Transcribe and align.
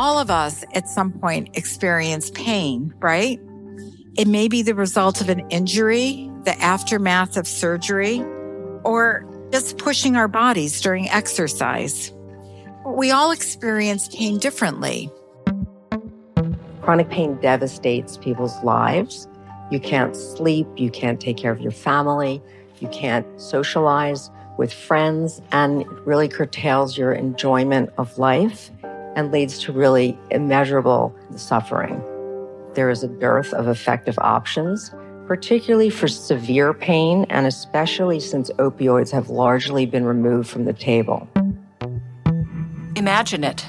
All 0.00 0.18
of 0.18 0.30
us 0.30 0.64
at 0.72 0.88
some 0.88 1.12
point 1.12 1.54
experience 1.58 2.30
pain, 2.30 2.94
right? 3.00 3.38
It 4.16 4.26
may 4.26 4.48
be 4.48 4.62
the 4.62 4.74
result 4.74 5.20
of 5.20 5.28
an 5.28 5.40
injury, 5.50 6.30
the 6.44 6.58
aftermath 6.58 7.36
of 7.36 7.46
surgery, 7.46 8.22
or 8.82 9.26
just 9.52 9.76
pushing 9.76 10.16
our 10.16 10.26
bodies 10.26 10.80
during 10.80 11.06
exercise. 11.10 12.14
We 12.86 13.10
all 13.10 13.30
experience 13.30 14.08
pain 14.08 14.38
differently. 14.38 15.10
Chronic 16.80 17.10
pain 17.10 17.38
devastates 17.42 18.16
people's 18.16 18.56
lives. 18.64 19.28
You 19.70 19.80
can't 19.80 20.16
sleep, 20.16 20.66
you 20.76 20.90
can't 20.90 21.20
take 21.20 21.36
care 21.36 21.52
of 21.52 21.60
your 21.60 21.72
family, 21.72 22.40
you 22.78 22.88
can't 22.88 23.26
socialize 23.38 24.30
with 24.56 24.72
friends, 24.72 25.42
and 25.52 25.82
it 25.82 25.88
really 26.06 26.26
curtails 26.26 26.96
your 26.96 27.12
enjoyment 27.12 27.90
of 27.98 28.16
life 28.16 28.70
and 29.16 29.32
leads 29.32 29.58
to 29.60 29.72
really 29.72 30.18
immeasurable 30.30 31.14
suffering. 31.36 32.02
There 32.74 32.90
is 32.90 33.02
a 33.02 33.08
dearth 33.08 33.52
of 33.52 33.68
effective 33.68 34.18
options, 34.18 34.92
particularly 35.26 35.90
for 35.90 36.08
severe 36.08 36.72
pain, 36.72 37.26
and 37.30 37.46
especially 37.46 38.20
since 38.20 38.50
opioids 38.58 39.10
have 39.10 39.28
largely 39.28 39.86
been 39.86 40.04
removed 40.04 40.48
from 40.48 40.64
the 40.64 40.72
table. 40.72 41.28
Imagine 42.96 43.44
it. 43.44 43.66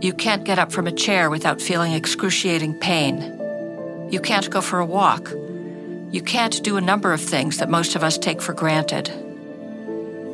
You 0.00 0.12
can't 0.12 0.44
get 0.44 0.58
up 0.58 0.70
from 0.70 0.86
a 0.86 0.92
chair 0.92 1.30
without 1.30 1.60
feeling 1.60 1.92
excruciating 1.92 2.74
pain. 2.74 3.18
You 4.10 4.20
can't 4.20 4.48
go 4.48 4.60
for 4.60 4.78
a 4.78 4.86
walk. 4.86 5.32
You 6.10 6.22
can't 6.22 6.62
do 6.62 6.76
a 6.76 6.80
number 6.80 7.12
of 7.12 7.20
things 7.20 7.58
that 7.58 7.68
most 7.68 7.94
of 7.96 8.02
us 8.02 8.16
take 8.16 8.40
for 8.40 8.54
granted. 8.54 9.10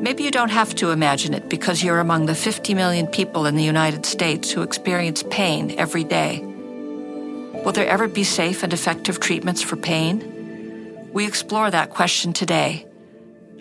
Maybe 0.04 0.22
you 0.22 0.30
don't 0.30 0.50
have 0.50 0.74
to 0.74 0.90
imagine 0.90 1.32
it 1.32 1.48
because 1.48 1.82
you're 1.82 1.98
among 1.98 2.26
the 2.26 2.34
50 2.34 2.74
million 2.74 3.06
people 3.06 3.46
in 3.46 3.56
the 3.56 3.64
United 3.64 4.04
States 4.04 4.50
who 4.50 4.60
experience 4.60 5.24
pain 5.30 5.74
every 5.78 6.04
day. 6.04 6.40
Will 7.64 7.72
there 7.72 7.88
ever 7.88 8.06
be 8.06 8.22
safe 8.22 8.62
and 8.62 8.74
effective 8.74 9.18
treatments 9.18 9.62
for 9.62 9.76
pain? 9.76 11.08
We 11.14 11.26
explore 11.26 11.70
that 11.70 11.88
question 11.88 12.34
today. 12.34 12.86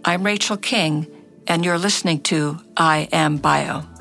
I'm 0.03 0.25
Rachel 0.25 0.57
King, 0.57 1.07
and 1.47 1.63
you're 1.63 1.77
listening 1.77 2.19
to 2.23 2.59
I 2.75 3.07
Am 3.13 3.37
Bio. 3.37 3.92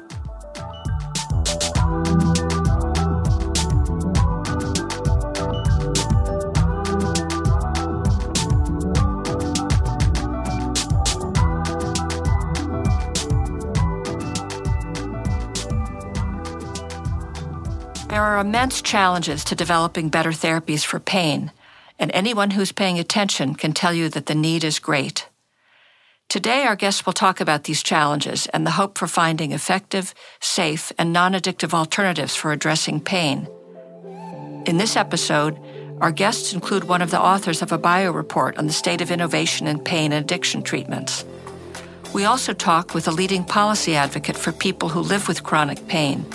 Immense 18.43 18.83
challenges 18.83 19.45
to 19.45 19.55
developing 19.55 20.09
better 20.09 20.31
therapies 20.31 20.85
for 20.85 20.99
pain, 20.99 21.53
and 21.97 22.11
anyone 22.13 22.51
who's 22.51 22.73
paying 22.73 22.99
attention 22.99 23.55
can 23.55 23.73
tell 23.73 23.95
you 23.95 24.09
that 24.09 24.27
the 24.27 24.35
need 24.35 24.65
is 24.65 24.81
great. 24.81 25.29
Today, 26.29 26.65
our 26.65 26.75
guests 26.75 27.07
will 27.07 27.13
talk 27.13 27.41
about 27.41 27.65
these 27.65 27.85
challenges 27.85 28.49
and 28.49 28.67
the 28.67 28.73
hope 28.73 28.99
for 28.99 29.07
finding 29.07 29.53
effective, 29.53 30.13
safe, 30.41 30.91
and 30.99 31.13
non 31.13 31.35
addictive 31.35 31.73
alternatives 31.73 32.35
for 32.35 32.51
addressing 32.51 32.99
pain. 32.99 33.47
In 34.67 34.77
this 34.77 34.97
episode, 34.97 35.57
our 36.01 36.11
guests 36.11 36.53
include 36.53 36.85
one 36.85 37.01
of 37.01 37.13
the 37.13 37.21
authors 37.21 37.63
of 37.63 37.71
a 37.71 37.79
bio 37.79 38.11
report 38.11 38.59
on 38.59 38.67
the 38.67 38.73
state 38.73 39.01
of 39.01 39.13
innovation 39.13 39.69
in 39.69 39.79
pain 39.79 40.13
and 40.13 40.25
addiction 40.25 40.65
treatments. 40.65 41.25
We 42.13 42.25
also 42.25 42.55
talk 42.55 42.93
with 42.93 43.07
a 43.07 43.13
leading 43.13 43.45
policy 43.45 43.95
advocate 43.95 44.37
for 44.37 44.51
people 44.51 44.89
who 44.89 45.01
live 45.01 45.29
with 45.29 45.45
chronic 45.45 45.87
pain 45.87 46.27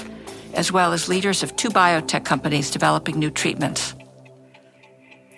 as 0.58 0.72
well 0.72 0.92
as 0.92 1.08
leaders 1.08 1.44
of 1.44 1.56
two 1.56 1.70
biotech 1.70 2.26
companies 2.26 2.72
developing 2.72 3.18
new 3.18 3.30
treatments. 3.30 3.94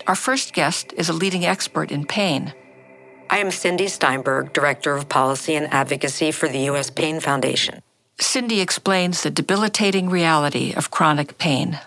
Our 0.07 0.15
first 0.15 0.53
guest 0.53 0.93
is 0.97 1.09
a 1.09 1.13
leading 1.13 1.45
expert 1.45 1.91
in 1.91 2.05
pain. 2.05 2.53
I 3.29 3.37
am 3.37 3.51
Cindy 3.51 3.87
Steinberg, 3.87 4.53
Director 4.53 4.95
of 4.95 5.07
Policy 5.07 5.53
and 5.53 5.71
Advocacy 5.71 6.31
for 6.31 6.47
the 6.47 6.61
U.S. 6.71 6.89
Pain 6.89 7.19
Foundation. 7.19 7.83
Cindy 8.19 8.59
explains 8.59 9.21
the 9.21 9.29
debilitating 9.29 10.09
reality 10.09 10.73
of 10.73 10.89
chronic 10.89 11.37
pain. 11.37 11.79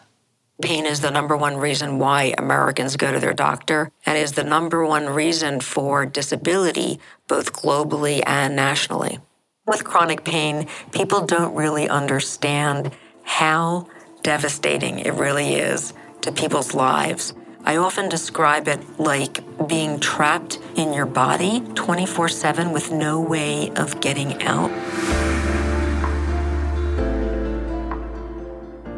Pain 0.62 0.86
is 0.86 1.00
the 1.00 1.10
number 1.10 1.36
one 1.36 1.56
reason 1.56 1.98
why 1.98 2.34
Americans 2.38 2.96
go 2.96 3.10
to 3.10 3.18
their 3.18 3.32
doctor 3.32 3.90
and 4.06 4.16
is 4.16 4.32
the 4.32 4.44
number 4.44 4.86
one 4.86 5.06
reason 5.06 5.60
for 5.60 6.06
disability, 6.06 7.00
both 7.26 7.52
globally 7.52 8.22
and 8.24 8.54
nationally. 8.54 9.18
With 9.66 9.82
chronic 9.82 10.22
pain, 10.22 10.68
people 10.92 11.26
don't 11.26 11.54
really 11.56 11.88
understand 11.88 12.92
how 13.24 13.86
devastating 14.22 15.00
it 15.00 15.14
really 15.14 15.54
is 15.54 15.92
to 16.22 16.32
people's 16.32 16.74
lives. 16.74 17.34
I 17.64 17.76
often 17.76 18.08
describe 18.08 18.66
it 18.66 18.80
like 18.98 19.40
being 19.68 20.00
trapped 20.00 20.58
in 20.74 20.92
your 20.92 21.06
body 21.06 21.60
24 21.74 22.28
7 22.28 22.72
with 22.72 22.90
no 22.90 23.20
way 23.20 23.70
of 23.76 24.00
getting 24.00 24.42
out. 24.42 24.70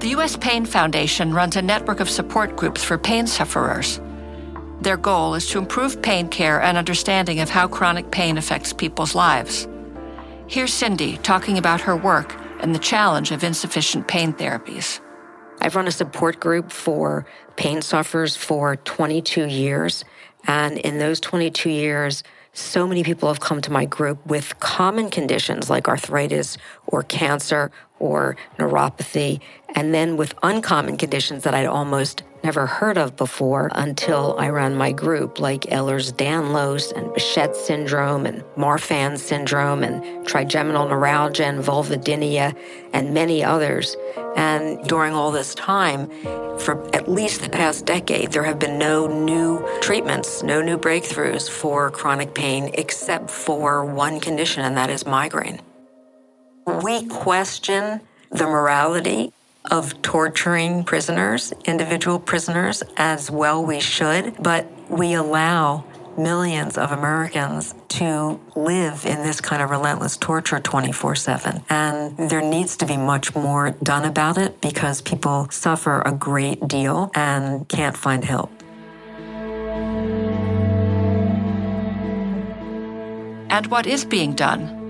The 0.00 0.10
U.S. 0.10 0.36
Pain 0.36 0.66
Foundation 0.66 1.32
runs 1.32 1.56
a 1.56 1.62
network 1.62 2.00
of 2.00 2.10
support 2.10 2.56
groups 2.56 2.84
for 2.84 2.98
pain 2.98 3.26
sufferers. 3.26 4.00
Their 4.80 4.98
goal 4.98 5.34
is 5.34 5.48
to 5.48 5.58
improve 5.58 6.02
pain 6.02 6.28
care 6.28 6.60
and 6.60 6.76
understanding 6.76 7.40
of 7.40 7.48
how 7.48 7.68
chronic 7.68 8.10
pain 8.10 8.36
affects 8.36 8.72
people's 8.72 9.14
lives. 9.14 9.66
Here's 10.46 10.74
Cindy 10.74 11.16
talking 11.18 11.56
about 11.56 11.80
her 11.80 11.96
work 11.96 12.34
and 12.60 12.74
the 12.74 12.78
challenge 12.78 13.30
of 13.30 13.44
insufficient 13.44 14.08
pain 14.08 14.32
therapies. 14.32 15.00
I've 15.60 15.76
run 15.76 15.88
a 15.88 15.92
support 15.92 16.40
group 16.40 16.70
for 16.70 17.26
pain 17.56 17.80
sufferers 17.82 18.36
for 18.36 18.76
22 18.76 19.46
years. 19.46 20.04
And 20.46 20.78
in 20.78 20.98
those 20.98 21.20
22 21.20 21.70
years, 21.70 22.22
so 22.52 22.86
many 22.86 23.02
people 23.02 23.28
have 23.28 23.40
come 23.40 23.60
to 23.62 23.72
my 23.72 23.84
group 23.84 24.24
with 24.26 24.58
common 24.60 25.10
conditions 25.10 25.68
like 25.70 25.88
arthritis 25.88 26.56
or 26.86 27.02
cancer 27.02 27.70
or 27.98 28.36
neuropathy, 28.58 29.40
and 29.74 29.94
then 29.94 30.16
with 30.16 30.34
uncommon 30.42 30.96
conditions 30.96 31.42
that 31.44 31.54
I'd 31.54 31.66
almost 31.66 32.22
never 32.44 32.66
heard 32.66 32.98
of 32.98 33.16
before 33.16 33.70
until 33.72 34.36
I 34.38 34.50
ran 34.50 34.74
my 34.76 34.92
group, 34.92 35.40
like 35.40 35.62
Ehlers-Danlos 35.62 36.92
and 36.92 37.06
Behçet 37.06 37.56
syndrome 37.56 38.26
and 38.26 38.42
Marfan 38.54 39.18
syndrome 39.18 39.82
and 39.82 40.26
trigeminal 40.26 40.86
neuralgia 40.86 41.46
and 41.46 41.64
vulvodynia 41.64 42.54
and 42.92 43.14
many 43.14 43.42
others. 43.42 43.96
And 44.36 44.86
during 44.86 45.14
all 45.14 45.32
this 45.32 45.54
time, 45.54 46.10
for 46.58 46.86
at 46.94 47.08
least 47.08 47.40
the 47.40 47.48
past 47.48 47.86
decade, 47.86 48.32
there 48.32 48.44
have 48.44 48.58
been 48.58 48.78
no 48.78 49.06
new 49.06 49.66
treatments, 49.80 50.42
no 50.42 50.60
new 50.60 50.76
breakthroughs 50.76 51.48
for 51.48 51.90
chronic 51.90 52.34
pain 52.34 52.70
except 52.74 53.30
for 53.30 53.86
one 53.86 54.20
condition, 54.20 54.62
and 54.64 54.76
that 54.76 54.90
is 54.90 55.06
migraine. 55.06 55.60
We 56.66 57.06
question 57.06 58.02
the 58.30 58.44
morality 58.44 59.32
of 59.70 60.00
torturing 60.02 60.84
prisoners, 60.84 61.52
individual 61.64 62.18
prisoners, 62.18 62.82
as 62.96 63.30
well 63.30 63.64
we 63.64 63.80
should, 63.80 64.34
but 64.42 64.66
we 64.90 65.14
allow 65.14 65.84
millions 66.18 66.78
of 66.78 66.92
Americans 66.92 67.74
to 67.88 68.40
live 68.54 69.04
in 69.04 69.22
this 69.22 69.40
kind 69.40 69.62
of 69.62 69.70
relentless 69.70 70.16
torture 70.16 70.60
24 70.60 71.14
7. 71.14 71.62
And 71.70 72.30
there 72.30 72.42
needs 72.42 72.76
to 72.78 72.86
be 72.86 72.96
much 72.96 73.34
more 73.34 73.70
done 73.82 74.04
about 74.04 74.38
it 74.38 74.60
because 74.60 75.00
people 75.00 75.48
suffer 75.50 76.02
a 76.02 76.12
great 76.12 76.66
deal 76.68 77.10
and 77.14 77.68
can't 77.68 77.96
find 77.96 78.24
help. 78.24 78.50
And 83.50 83.66
what 83.68 83.86
is 83.86 84.04
being 84.04 84.34
done? 84.34 84.83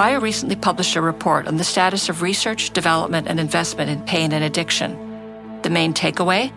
Bio 0.00 0.18
recently 0.18 0.56
published 0.56 0.96
a 0.96 1.02
report 1.02 1.46
on 1.46 1.58
the 1.58 1.62
status 1.62 2.08
of 2.08 2.22
research, 2.22 2.70
development, 2.70 3.28
and 3.28 3.38
investment 3.38 3.90
in 3.90 4.00
pain 4.00 4.32
and 4.32 4.42
addiction. 4.42 4.96
The 5.60 5.68
main 5.68 5.92
takeaway? 5.92 6.54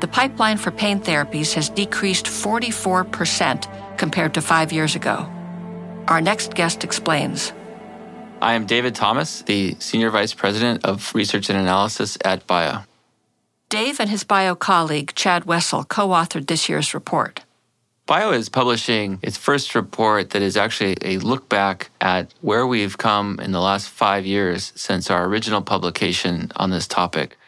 The 0.00 0.06
pipeline 0.06 0.58
for 0.58 0.70
pain 0.70 1.00
therapies 1.00 1.54
has 1.54 1.70
decreased 1.70 2.26
44% 2.26 3.96
compared 3.96 4.34
to 4.34 4.42
five 4.42 4.70
years 4.70 4.96
ago. 4.96 5.26
Our 6.08 6.20
next 6.20 6.52
guest 6.52 6.84
explains. 6.84 7.54
I 8.42 8.52
am 8.52 8.66
David 8.66 8.94
Thomas, 8.94 9.40
the 9.40 9.76
Senior 9.78 10.10
Vice 10.10 10.34
President 10.34 10.84
of 10.84 11.14
Research 11.14 11.48
and 11.48 11.58
Analysis 11.58 12.18
at 12.22 12.46
Bio. 12.46 12.80
Dave 13.70 13.98
and 13.98 14.10
his 14.10 14.24
bio 14.24 14.54
colleague, 14.54 15.14
Chad 15.14 15.46
Wessel, 15.46 15.84
co 15.84 16.08
authored 16.08 16.48
this 16.48 16.68
year's 16.68 16.92
report. 16.92 17.44
Bio 18.06 18.32
is 18.32 18.50
publishing 18.50 19.18
its 19.22 19.38
first 19.38 19.74
report 19.74 20.30
that 20.30 20.42
is 20.42 20.58
actually 20.58 20.94
a 21.00 21.16
look 21.18 21.48
back 21.48 21.88
at 22.02 22.34
where 22.42 22.66
we've 22.66 22.98
come 22.98 23.40
in 23.40 23.52
the 23.52 23.62
last 23.62 23.88
five 23.88 24.26
years 24.26 24.74
since 24.76 25.10
our 25.10 25.24
original 25.24 25.62
publication 25.62 26.52
on 26.56 26.68
this 26.68 26.86
topic. 26.86 27.38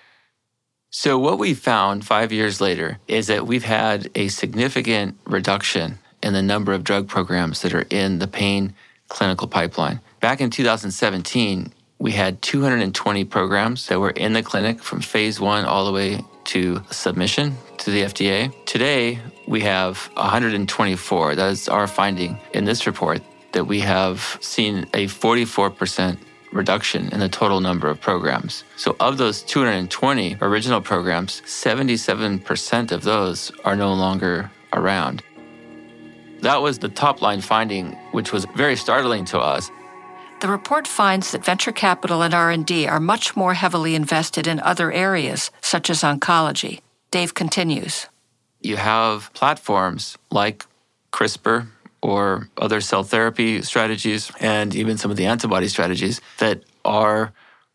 So, 0.88 1.18
what 1.18 1.38
we 1.38 1.52
found 1.52 2.06
five 2.06 2.32
years 2.32 2.58
later 2.58 2.98
is 3.06 3.26
that 3.26 3.46
we've 3.46 3.64
had 3.64 4.08
a 4.14 4.28
significant 4.28 5.18
reduction 5.26 5.98
in 6.22 6.32
the 6.32 6.40
number 6.40 6.72
of 6.72 6.84
drug 6.84 7.06
programs 7.06 7.60
that 7.60 7.74
are 7.74 7.86
in 7.90 8.18
the 8.18 8.26
pain 8.26 8.74
clinical 9.08 9.48
pipeline. 9.48 10.00
Back 10.20 10.40
in 10.40 10.48
2017, 10.48 11.70
we 11.98 12.12
had 12.12 12.40
220 12.40 13.24
programs 13.26 13.88
that 13.88 14.00
were 14.00 14.10
in 14.10 14.32
the 14.32 14.42
clinic 14.42 14.80
from 14.80 15.02
phase 15.02 15.38
one 15.38 15.66
all 15.66 15.84
the 15.84 15.92
way 15.92 16.24
to 16.46 16.82
submission 16.90 17.56
to 17.78 17.90
the 17.90 18.02
FDA. 18.02 18.52
Today, 18.64 19.20
we 19.46 19.60
have 19.60 20.10
124. 20.14 21.34
That 21.34 21.50
is 21.50 21.68
our 21.68 21.86
finding 21.86 22.38
in 22.52 22.64
this 22.64 22.86
report 22.86 23.22
that 23.52 23.64
we 23.64 23.80
have 23.80 24.38
seen 24.40 24.86
a 24.94 25.06
44% 25.06 26.18
reduction 26.52 27.08
in 27.12 27.20
the 27.20 27.28
total 27.28 27.60
number 27.60 27.88
of 27.88 28.00
programs. 28.00 28.64
So, 28.76 28.96
of 29.00 29.18
those 29.18 29.42
220 29.42 30.38
original 30.40 30.80
programs, 30.80 31.42
77% 31.42 32.92
of 32.92 33.02
those 33.02 33.52
are 33.64 33.76
no 33.76 33.92
longer 33.94 34.50
around. 34.72 35.22
That 36.40 36.60
was 36.60 36.78
the 36.78 36.88
top 36.88 37.22
line 37.22 37.40
finding, 37.40 37.92
which 38.12 38.32
was 38.32 38.46
very 38.54 38.76
startling 38.76 39.24
to 39.26 39.38
us. 39.38 39.70
The 40.40 40.48
report 40.48 40.86
finds 40.86 41.32
that 41.32 41.44
venture 41.44 41.72
capital 41.72 42.20
and 42.22 42.34
R&D 42.34 42.86
are 42.86 43.00
much 43.00 43.36
more 43.36 43.54
heavily 43.54 43.94
invested 43.94 44.46
in 44.46 44.60
other 44.60 44.92
areas 44.92 45.50
such 45.62 45.88
as 45.88 46.02
oncology. 46.02 46.80
Dave 47.10 47.32
continues. 47.32 48.06
You 48.60 48.76
have 48.76 49.32
platforms 49.32 50.18
like 50.30 50.66
CRISPR 51.12 51.68
or 52.02 52.50
other 52.58 52.82
cell 52.82 53.02
therapy 53.02 53.62
strategies 53.62 54.30
and 54.38 54.74
even 54.74 54.98
some 54.98 55.10
of 55.10 55.16
the 55.16 55.24
antibody 55.24 55.68
strategies 55.68 56.20
that 56.38 56.62
are 56.84 57.32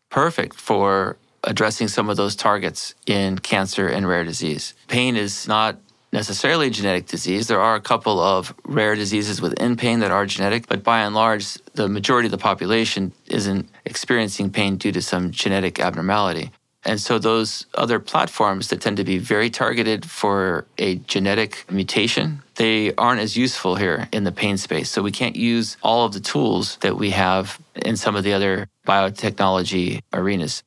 perfect 0.08 0.60
for 0.60 1.16
addressing 1.42 1.88
some 1.88 2.08
of 2.08 2.16
those 2.16 2.36
targets 2.36 2.94
in 3.06 3.38
cancer 3.38 3.88
and 3.88 4.06
rare 4.06 4.22
disease. 4.22 4.74
Pain 4.86 5.16
is 5.16 5.48
not 5.48 5.76
necessarily 6.12 6.66
a 6.66 6.70
genetic 6.70 7.06
disease. 7.06 7.48
There 7.48 7.60
are 7.60 7.74
a 7.74 7.80
couple 7.80 8.20
of 8.20 8.54
rare 8.64 8.94
diseases 8.94 9.40
within 9.40 9.76
pain 9.76 10.00
that 10.00 10.10
are 10.10 10.26
genetic, 10.26 10.68
but 10.68 10.84
by 10.84 11.00
and 11.00 11.14
large, 11.14 11.54
the 11.74 11.88
majority 11.88 12.26
of 12.26 12.32
the 12.32 12.38
population 12.38 13.12
isn't 13.26 13.68
experiencing 13.84 14.50
pain 14.50 14.76
due 14.76 14.92
to 14.92 15.02
some 15.02 15.30
genetic 15.30 15.80
abnormality. 15.80 16.50
And 16.84 17.00
so 17.00 17.18
those 17.18 17.66
other 17.74 18.00
platforms 18.00 18.68
that 18.68 18.80
tend 18.80 18.96
to 18.96 19.04
be 19.04 19.18
very 19.18 19.50
targeted 19.50 20.04
for 20.04 20.66
a 20.78 20.96
genetic 20.96 21.64
mutation, 21.70 22.42
they 22.56 22.92
aren't 22.96 23.20
as 23.20 23.36
useful 23.36 23.76
here 23.76 24.08
in 24.12 24.24
the 24.24 24.32
pain 24.32 24.56
space. 24.58 24.90
So 24.90 25.00
we 25.00 25.12
can't 25.12 25.36
use 25.36 25.76
all 25.82 26.04
of 26.04 26.12
the 26.12 26.20
tools 26.20 26.76
that 26.80 26.96
we 26.96 27.10
have 27.10 27.60
in 27.76 27.96
some 27.96 28.16
of 28.16 28.24
the 28.24 28.32
other 28.32 28.66
biotechnology 28.86 30.00
arenas. 30.12 30.64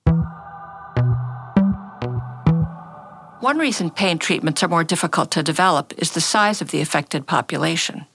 One 3.46 3.60
reason 3.60 3.92
pain 3.92 4.18
treatments 4.18 4.64
are 4.64 4.68
more 4.68 4.84
difficult 4.84 5.30
to 5.34 5.44
develop 5.44 5.94
is 6.00 6.14
the 6.14 6.20
size 6.20 6.64
of 6.64 6.72
the 6.72 6.82
affected 6.82 7.28
population. 7.28 8.08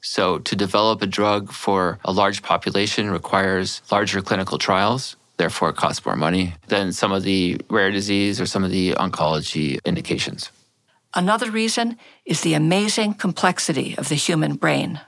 So, 0.00 0.38
to 0.38 0.54
develop 0.54 1.02
a 1.02 1.08
drug 1.08 1.50
for 1.50 1.98
a 2.04 2.12
large 2.12 2.40
population 2.40 3.10
requires 3.10 3.82
larger 3.90 4.22
clinical 4.22 4.56
trials. 4.58 5.16
Therefore, 5.38 5.70
it 5.70 5.76
costs 5.76 6.06
more 6.06 6.14
money 6.14 6.54
than 6.68 6.92
some 6.92 7.10
of 7.10 7.24
the 7.24 7.60
rare 7.68 7.90
disease 7.90 8.40
or 8.40 8.46
some 8.46 8.62
of 8.62 8.70
the 8.70 8.92
oncology 8.92 9.80
indications. 9.84 10.52
Another 11.14 11.50
reason 11.50 11.98
is 12.24 12.42
the 12.42 12.54
amazing 12.54 13.14
complexity 13.14 13.98
of 13.98 14.08
the 14.08 14.14
human 14.14 14.54
brain. 14.54 15.00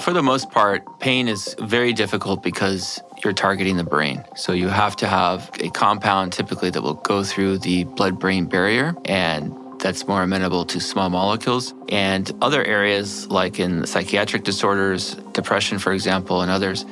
For 0.00 0.14
the 0.14 0.22
most 0.22 0.50
part, 0.50 0.80
pain 0.98 1.28
is 1.28 1.54
very 1.60 1.92
difficult 1.92 2.42
because 2.42 3.02
you're 3.24 3.32
targeting 3.32 3.76
the 3.76 3.84
brain. 3.84 4.24
So 4.36 4.52
you 4.52 4.68
have 4.68 4.96
to 4.96 5.06
have 5.06 5.50
a 5.60 5.70
compound 5.70 6.32
typically 6.32 6.70
that 6.70 6.82
will 6.82 6.94
go 6.94 7.22
through 7.24 7.58
the 7.58 7.84
blood 7.84 8.18
brain 8.18 8.46
barrier 8.46 8.94
and 9.04 9.56
that's 9.78 10.06
more 10.06 10.22
amenable 10.22 10.64
to 10.66 10.80
small 10.80 11.08
molecules. 11.10 11.74
And 11.88 12.30
other 12.42 12.64
areas, 12.64 13.28
like 13.28 13.60
in 13.60 13.86
psychiatric 13.86 14.44
disorders, 14.44 15.14
depression, 15.32 15.78
for 15.78 15.92
example, 15.92 16.42
and 16.42 16.50
others, 16.50 16.84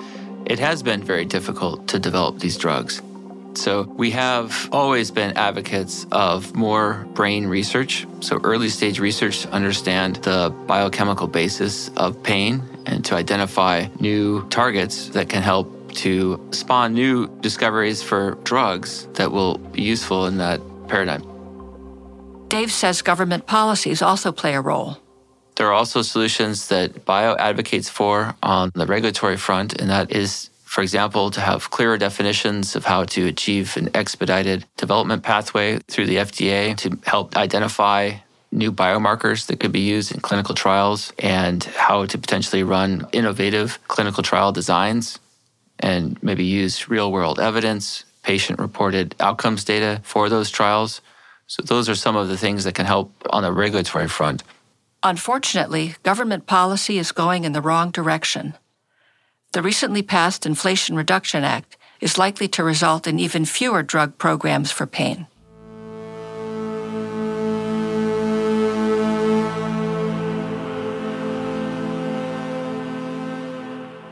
it 0.46 0.58
has 0.58 0.82
been 0.82 1.02
very 1.02 1.25
difficult 1.25 1.88
to 1.88 1.99
develop 1.99 2.38
these 2.38 2.56
drugs. 2.56 3.02
So, 3.55 3.82
we 3.82 4.11
have 4.11 4.69
always 4.70 5.11
been 5.11 5.34
advocates 5.37 6.06
of 6.12 6.55
more 6.55 7.06
brain 7.14 7.46
research. 7.46 8.06
So, 8.20 8.38
early 8.44 8.69
stage 8.69 9.00
research 9.00 9.43
to 9.43 9.50
understand 9.50 10.17
the 10.17 10.55
biochemical 10.67 11.26
basis 11.26 11.88
of 11.96 12.23
pain 12.23 12.62
and 12.84 13.02
to 13.06 13.14
identify 13.14 13.87
new 13.99 14.46
targets 14.50 15.08
that 15.08 15.31
can 15.31 15.43
help 15.43 15.75
to 15.97 16.41
spawn 16.53 16.95
new 16.95 17.29
discoveries 17.41 18.03
for 18.03 18.37
drugs 18.45 19.07
that 19.15 19.33
will 19.33 19.59
be 19.59 19.83
useful 19.83 20.27
in 20.27 20.39
that 20.39 20.61
paradigm. 20.89 21.23
Dave 22.49 22.71
says 22.71 23.03
government 23.03 23.47
policies 23.47 24.03
also 24.03 24.31
play 24.31 24.55
a 24.55 24.61
role. 24.61 24.99
There 25.57 25.67
are 25.67 25.73
also 25.73 26.03
solutions 26.03 26.69
that 26.69 27.05
bio 27.05 27.35
advocates 27.37 27.89
for 27.89 28.37
on 28.43 28.71
the 28.75 28.87
regulatory 28.87 29.37
front, 29.37 29.81
and 29.81 29.91
that 29.91 30.13
is, 30.13 30.51
for 30.65 30.83
example, 30.83 31.31
to 31.31 31.41
have 31.41 31.71
clearer 31.71 31.97
definitions 31.97 32.77
of 32.77 32.85
how 32.85 33.05
to 33.05 33.27
achieve 33.27 33.77
an 33.77 33.89
expedited 33.95 34.67
development 34.77 35.23
pathway 35.23 35.79
through 35.89 36.07
the 36.07 36.17
FDA 36.17 36.77
to 36.77 36.99
help 37.05 37.37
identify 37.37 38.13
new 38.53 38.71
biomarkers 38.71 39.47
that 39.47 39.59
could 39.59 39.73
be 39.73 39.81
used 39.81 40.15
in 40.15 40.21
clinical 40.21 40.55
trials 40.55 41.13
and 41.19 41.65
how 41.65 42.07
to 42.07 42.19
potentially 42.19 42.63
run 42.63 43.07
innovative 43.13 43.79
clinical 43.89 44.23
trial 44.23 44.53
designs 44.53 45.19
and 45.81 46.20
maybe 46.23 46.44
use 46.44 46.88
real 46.88 47.12
world 47.12 47.38
evidence, 47.38 48.05
patient 48.23 48.58
reported 48.58 49.14
outcomes 49.20 49.64
data 49.64 50.00
for 50.02 50.28
those 50.28 50.50
trials. 50.50 51.00
So, 51.46 51.62
those 51.62 51.88
are 51.88 51.94
some 51.94 52.17
of 52.17 52.28
the 52.28 52.37
things 52.37 52.64
that 52.64 52.75
can 52.75 52.87
help 52.87 53.12
on 53.31 53.43
the 53.43 53.52
regulatory 53.52 54.08
front. 54.08 54.43
Unfortunately, 55.02 55.94
government 56.02 56.46
policy 56.46 56.99
is 56.99 57.12
going 57.12 57.44
in 57.44 57.52
the 57.52 57.62
wrong 57.62 57.90
direction. 57.90 58.55
The 59.52 59.62
recently 59.62 60.02
passed 60.02 60.44
Inflation 60.44 60.96
Reduction 60.96 61.44
Act 61.44 61.76
is 62.00 62.19
likely 62.19 62.49
to 62.49 62.64
result 62.64 63.06
in 63.06 63.19
even 63.19 63.44
fewer 63.44 63.82
drug 63.82 64.19
programs 64.19 64.73
for 64.73 64.87
pain. 64.87 65.26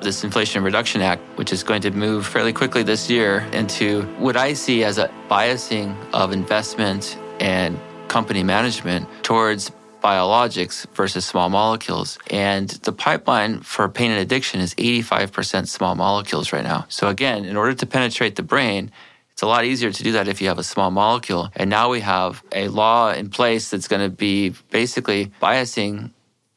This 0.05 0.23
Inflation 0.23 0.62
Reduction 0.62 1.01
Act, 1.01 1.23
which 1.37 1.53
is 1.53 1.62
going 1.62 1.81
to 1.83 1.91
move 1.91 2.27
fairly 2.27 2.53
quickly 2.53 2.83
this 2.83 3.11
year 3.11 3.39
into 3.53 4.03
what 4.19 4.37
I 4.37 4.53
see 4.53 4.85
as 4.85 4.99
a 4.99 5.11
biasing 5.29 5.97
of 6.12 6.31
investment 6.31 7.19
and 7.41 7.79
company 8.09 8.45
management 8.45 9.09
towards 9.25 9.73
biologics 10.03 10.87
versus 10.95 11.25
small 11.25 11.49
molecules. 11.49 12.19
And 12.31 12.69
the 12.69 12.93
pipeline 12.93 13.61
for 13.61 13.89
pain 13.89 14.11
and 14.11 14.21
addiction 14.21 14.61
is 14.61 14.75
85% 14.75 15.67
small 15.67 15.95
molecules 15.95 16.52
right 16.52 16.62
now. 16.62 16.85
So, 16.90 17.09
again, 17.09 17.47
in 17.47 17.57
order 17.57 17.75
to 17.75 17.87
penetrate 17.87 18.37
the 18.37 18.43
brain, 18.43 18.93
it's 19.33 19.43
a 19.43 19.47
lot 19.47 19.64
easier 19.64 19.90
to 19.90 20.02
do 20.02 20.12
that 20.12 20.28
if 20.28 20.40
you 20.43 20.49
have 20.49 20.59
a 20.59 20.62
small 20.62 20.90
molecule. 20.90 21.50
And 21.57 21.71
now 21.71 21.90
we 21.90 22.00
have 22.00 22.45
a 22.52 22.69
law 22.69 23.11
in 23.11 23.31
place 23.31 23.71
that's 23.71 23.88
going 23.88 24.02
to 24.02 24.14
be 24.14 24.55
basically 24.71 25.33
biasing 25.40 26.11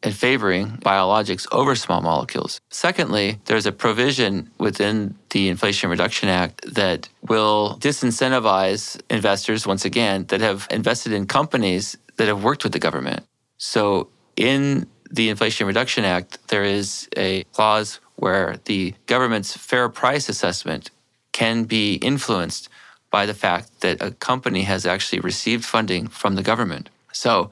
and 0.03 0.13
favoring 0.15 0.67
biologics 0.77 1.47
over 1.51 1.75
small 1.75 2.01
molecules. 2.01 2.61
Secondly, 2.69 3.39
there's 3.45 3.65
a 3.65 3.71
provision 3.71 4.49
within 4.59 5.15
the 5.31 5.49
Inflation 5.49 5.89
Reduction 5.89 6.29
Act 6.29 6.61
that 6.75 7.09
will 7.27 7.77
disincentivize 7.79 9.01
investors, 9.09 9.65
once 9.65 9.85
again, 9.85 10.25
that 10.27 10.41
have 10.41 10.67
invested 10.69 11.13
in 11.13 11.25
companies 11.25 11.97
that 12.17 12.27
have 12.27 12.43
worked 12.43 12.63
with 12.63 12.73
the 12.73 12.79
government. 12.79 13.25
So 13.57 14.09
in 14.35 14.87
the 15.09 15.29
Inflation 15.29 15.65
Reduction 15.65 16.05
Act, 16.05 16.47
there 16.49 16.63
is 16.63 17.07
a 17.17 17.43
clause 17.53 17.99
where 18.15 18.57
the 18.65 18.93
government's 19.05 19.55
fair 19.55 19.89
price 19.89 20.29
assessment 20.29 20.91
can 21.31 21.63
be 21.63 21.95
influenced 21.95 22.69
by 23.09 23.25
the 23.25 23.33
fact 23.33 23.81
that 23.81 24.01
a 24.01 24.11
company 24.11 24.63
has 24.63 24.85
actually 24.85 25.19
received 25.19 25.63
funding 25.63 26.07
from 26.07 26.35
the 26.35 26.43
government. 26.43 26.89
So 27.13 27.51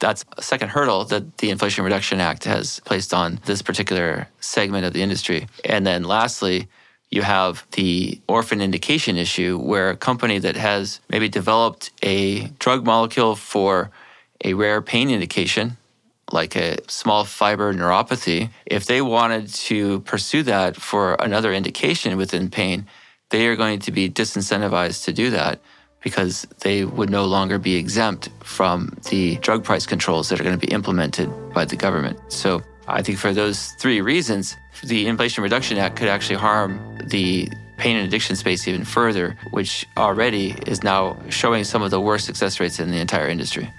that's 0.00 0.24
a 0.36 0.42
second 0.42 0.70
hurdle 0.70 1.04
that 1.04 1.38
the 1.38 1.50
Inflation 1.50 1.84
Reduction 1.84 2.20
Act 2.20 2.44
has 2.44 2.80
placed 2.80 3.14
on 3.14 3.38
this 3.44 3.62
particular 3.62 4.28
segment 4.40 4.84
of 4.86 4.92
the 4.92 5.02
industry. 5.02 5.46
And 5.64 5.86
then 5.86 6.02
lastly, 6.02 6.68
you 7.10 7.22
have 7.22 7.66
the 7.72 8.20
orphan 8.26 8.60
indication 8.60 9.16
issue 9.16 9.58
where 9.58 9.90
a 9.90 9.96
company 9.96 10.38
that 10.38 10.56
has 10.56 11.00
maybe 11.08 11.28
developed 11.28 11.90
a 12.02 12.46
drug 12.58 12.84
molecule 12.84 13.36
for 13.36 13.90
a 14.42 14.54
rare 14.54 14.80
pain 14.80 15.10
indication, 15.10 15.76
like 16.32 16.56
a 16.56 16.78
small 16.88 17.24
fiber 17.24 17.74
neuropathy, 17.74 18.50
if 18.64 18.86
they 18.86 19.02
wanted 19.02 19.48
to 19.48 20.00
pursue 20.00 20.42
that 20.44 20.76
for 20.76 21.14
another 21.14 21.52
indication 21.52 22.16
within 22.16 22.48
pain, 22.48 22.86
they 23.30 23.46
are 23.46 23.56
going 23.56 23.80
to 23.80 23.92
be 23.92 24.08
disincentivized 24.08 25.04
to 25.04 25.12
do 25.12 25.30
that 25.30 25.60
because 26.02 26.46
they 26.60 26.84
would 26.84 27.10
no 27.10 27.24
longer 27.24 27.58
be 27.58 27.76
exempt 27.76 28.28
from 28.42 28.96
the 29.10 29.36
drug 29.36 29.64
price 29.64 29.86
controls 29.86 30.28
that 30.28 30.40
are 30.40 30.44
going 30.44 30.58
to 30.58 30.66
be 30.66 30.72
implemented 30.72 31.28
by 31.52 31.64
the 31.64 31.76
government. 31.76 32.18
So 32.28 32.62
I 32.88 33.02
think 33.02 33.18
for 33.18 33.32
those 33.32 33.72
three 33.78 34.00
reasons, 34.00 34.56
the 34.82 35.06
Inflation 35.06 35.42
Reduction 35.42 35.78
Act 35.78 35.96
could 35.96 36.08
actually 36.08 36.36
harm 36.36 36.98
the 37.04 37.48
pain 37.76 37.96
and 37.96 38.06
addiction 38.06 38.36
space 38.36 38.66
even 38.68 38.84
further, 38.84 39.36
which 39.50 39.86
already 39.96 40.54
is 40.66 40.82
now 40.82 41.16
showing 41.28 41.64
some 41.64 41.82
of 41.82 41.90
the 41.90 42.00
worst 42.00 42.26
success 42.26 42.60
rates 42.60 42.78
in 42.78 42.90
the 42.90 42.98
entire 42.98 43.28
industry. 43.28 43.70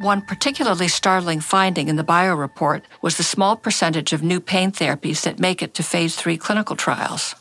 One 0.00 0.22
particularly 0.22 0.88
startling 0.88 1.40
finding 1.40 1.88
in 1.88 1.96
the 1.96 2.02
bio 2.02 2.34
report 2.34 2.86
was 3.02 3.18
the 3.18 3.22
small 3.22 3.54
percentage 3.54 4.14
of 4.14 4.22
new 4.22 4.40
pain 4.40 4.72
therapies 4.72 5.24
that 5.24 5.38
make 5.38 5.60
it 5.60 5.74
to 5.74 5.82
phase 5.82 6.16
three 6.16 6.38
clinical 6.38 6.74
trials. 6.74 7.34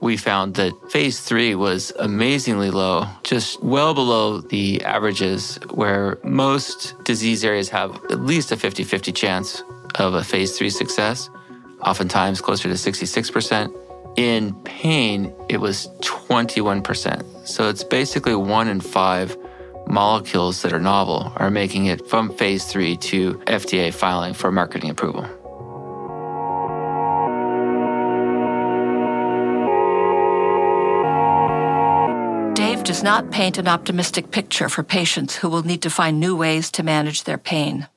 We 0.00 0.16
found 0.16 0.54
that 0.54 0.74
phase 0.92 1.18
three 1.18 1.56
was 1.56 1.92
amazingly 1.98 2.70
low, 2.70 3.06
just 3.24 3.60
well 3.64 3.94
below 3.94 4.40
the 4.40 4.80
averages, 4.84 5.58
where 5.70 6.20
most 6.22 6.94
disease 7.02 7.44
areas 7.44 7.68
have 7.70 7.96
at 8.12 8.20
least 8.20 8.52
a 8.52 8.56
50 8.56 8.84
50 8.84 9.10
chance 9.10 9.64
of 9.96 10.14
a 10.14 10.22
phase 10.22 10.56
three 10.56 10.70
success, 10.70 11.28
oftentimes 11.82 12.40
closer 12.40 12.68
to 12.68 12.74
66%. 12.76 13.74
In 14.16 14.54
pain, 14.62 15.34
it 15.48 15.60
was 15.60 15.88
21%. 16.02 17.24
So 17.44 17.68
it's 17.68 17.82
basically 17.82 18.36
one 18.36 18.68
in 18.68 18.80
five 18.80 19.36
molecules 19.88 20.62
that 20.62 20.72
are 20.72 20.80
novel 20.80 21.32
are 21.36 21.50
making 21.50 21.86
it 21.86 22.08
from 22.08 22.34
phase 22.36 22.64
three 22.64 22.96
to 22.96 23.34
FDA 23.46 23.92
filing 23.92 24.34
for 24.34 24.52
marketing 24.52 24.90
approval. 24.90 25.22
Dave 32.54 32.84
does 32.84 33.02
not 33.02 33.30
paint 33.30 33.58
an 33.58 33.68
optimistic 33.68 34.30
picture 34.30 34.68
for 34.68 34.82
patients 34.82 35.36
who 35.36 35.48
will 35.48 35.62
need 35.62 35.82
to 35.82 35.90
find 35.90 36.20
new 36.20 36.36
ways 36.36 36.70
to 36.72 36.82
manage 36.82 37.24
their 37.24 37.38
pain. 37.38 37.88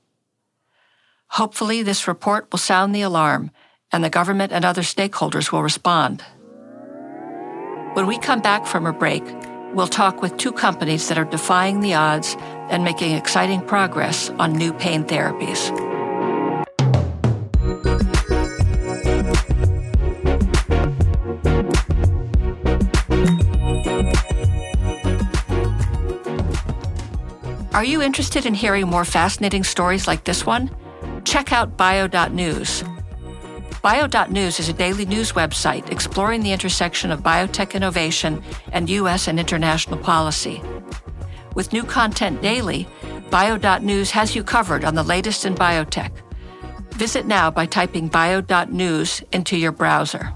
Hopefully, 1.27 1.81
this 1.81 2.07
report 2.07 2.47
will 2.51 2.59
sound 2.59 2.93
the 2.93 3.01
alarm 3.01 3.51
and 3.91 4.03
the 4.03 4.09
government 4.09 4.51
and 4.51 4.63
other 4.63 4.81
stakeholders 4.81 5.51
will 5.51 5.63
respond. 5.63 6.23
When 7.93 8.07
we 8.07 8.17
come 8.17 8.41
back 8.41 8.65
from 8.65 8.85
a 8.85 8.93
break, 8.93 9.23
we'll 9.73 9.87
talk 9.87 10.21
with 10.21 10.37
two 10.37 10.51
companies 10.51 11.07
that 11.07 11.17
are 11.17 11.25
defying 11.25 11.79
the 11.79 11.93
odds 11.93 12.35
and 12.69 12.83
making 12.83 13.13
exciting 13.13 13.61
progress 13.61 14.29
on 14.31 14.53
new 14.53 14.73
pain 14.73 15.03
therapies. 15.03 15.71
Are 27.73 27.83
you 27.83 28.01
interested 28.01 28.45
in 28.45 28.53
hearing 28.53 28.87
more 28.87 29.05
fascinating 29.05 29.63
stories 29.63 30.05
like 30.05 30.25
this 30.25 30.45
one? 30.45 30.69
Check 31.25 31.51
out 31.51 31.77
bio.news. 31.77 32.83
Bio.news 33.81 34.59
is 34.59 34.69
a 34.69 34.73
daily 34.73 35.07
news 35.07 35.31
website 35.31 35.91
exploring 35.91 36.43
the 36.43 36.51
intersection 36.51 37.09
of 37.09 37.23
biotech 37.23 37.73
innovation 37.73 38.43
and 38.71 38.87
U.S. 38.87 39.27
and 39.27 39.39
international 39.39 39.97
policy. 39.97 40.61
With 41.55 41.73
new 41.73 41.83
content 41.83 42.43
daily, 42.43 42.87
Bio.news 43.31 44.11
has 44.11 44.35
you 44.35 44.43
covered 44.43 44.85
on 44.85 44.93
the 44.93 45.01
latest 45.01 45.45
in 45.45 45.55
biotech. 45.55 46.11
Visit 46.91 47.25
now 47.25 47.49
by 47.49 47.65
typing 47.65 48.07
bio.news 48.07 49.23
into 49.31 49.57
your 49.57 49.71
browser. 49.71 50.31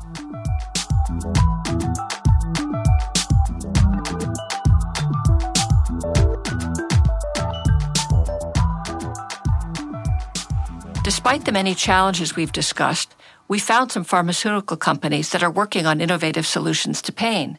Despite 11.03 11.45
the 11.45 11.51
many 11.51 11.75
challenges 11.75 12.35
we've 12.35 12.51
discussed, 12.51 13.15
we 13.47 13.59
found 13.59 13.91
some 13.91 14.03
pharmaceutical 14.03 14.77
companies 14.77 15.31
that 15.31 15.43
are 15.43 15.51
working 15.51 15.85
on 15.85 16.01
innovative 16.01 16.45
solutions 16.45 17.01
to 17.03 17.11
pain. 17.11 17.57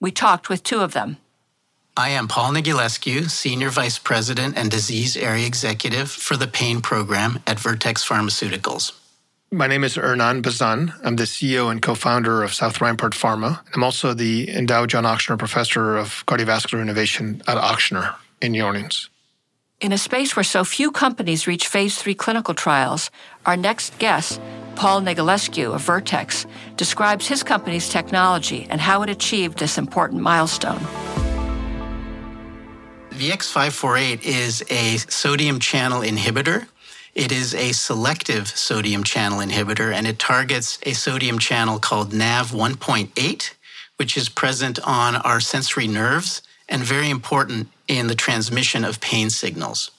We 0.00 0.10
talked 0.10 0.48
with 0.48 0.62
two 0.62 0.80
of 0.80 0.92
them. 0.92 1.16
I 1.96 2.08
am 2.10 2.26
Paul 2.26 2.52
Negulescu, 2.52 3.28
Senior 3.30 3.70
Vice 3.70 3.98
President 3.98 4.56
and 4.56 4.70
Disease 4.70 5.16
Area 5.16 5.46
Executive 5.46 6.10
for 6.10 6.36
the 6.36 6.46
Pain 6.46 6.80
Program 6.80 7.40
at 7.46 7.60
Vertex 7.60 8.06
Pharmaceuticals. 8.06 8.92
My 9.50 9.66
name 9.66 9.84
is 9.84 9.96
Hernan 9.96 10.40
Bazan. 10.40 10.94
I'm 11.04 11.16
the 11.16 11.24
CEO 11.24 11.70
and 11.70 11.82
co 11.82 11.94
founder 11.94 12.42
of 12.42 12.54
South 12.54 12.80
Rampart 12.80 13.12
Pharma. 13.12 13.60
I'm 13.74 13.84
also 13.84 14.14
the 14.14 14.48
endowed 14.50 14.88
John 14.88 15.04
Ochsner 15.04 15.38
Professor 15.38 15.98
of 15.98 16.24
Cardiovascular 16.24 16.80
Innovation 16.80 17.42
at 17.46 17.58
Ochsner 17.58 18.14
in 18.40 18.52
New 18.52 18.64
Orleans. 18.64 19.10
In 19.82 19.90
a 19.90 19.98
space 19.98 20.36
where 20.36 20.44
so 20.44 20.62
few 20.62 20.92
companies 20.92 21.48
reach 21.48 21.66
phase 21.66 21.98
three 21.98 22.14
clinical 22.14 22.54
trials, 22.54 23.10
our 23.44 23.56
next 23.56 23.98
guest 23.98 24.40
Paul 24.76 25.02
Negulescu 25.02 25.74
of 25.74 25.80
Vertex 25.82 26.46
describes 26.76 27.26
his 27.26 27.42
company's 27.42 27.88
technology 27.88 28.68
and 28.70 28.80
how 28.80 29.02
it 29.02 29.10
achieved 29.10 29.58
this 29.58 29.78
important 29.78 30.22
milestone. 30.22 30.78
VX548 33.10 34.22
is 34.22 34.62
a 34.70 34.98
sodium 35.10 35.58
channel 35.58 36.02
inhibitor. 36.02 36.68
It 37.16 37.32
is 37.32 37.52
a 37.52 37.72
selective 37.72 38.46
sodium 38.46 39.02
channel 39.02 39.40
inhibitor 39.40 39.92
and 39.92 40.06
it 40.06 40.20
targets 40.20 40.78
a 40.86 40.92
sodium 40.92 41.40
channel 41.40 41.80
called 41.80 42.12
NAV 42.12 42.52
1.8, 42.52 43.50
which 43.96 44.16
is 44.16 44.28
present 44.28 44.78
on 44.84 45.16
our 45.16 45.40
sensory 45.40 45.88
nerves 45.88 46.40
and 46.68 46.84
very 46.84 47.10
important 47.10 47.66
in 47.88 48.06
the 48.06 48.14
transmission 48.14 48.84
of 48.84 49.00
pain 49.00 49.30
signals. 49.30 49.90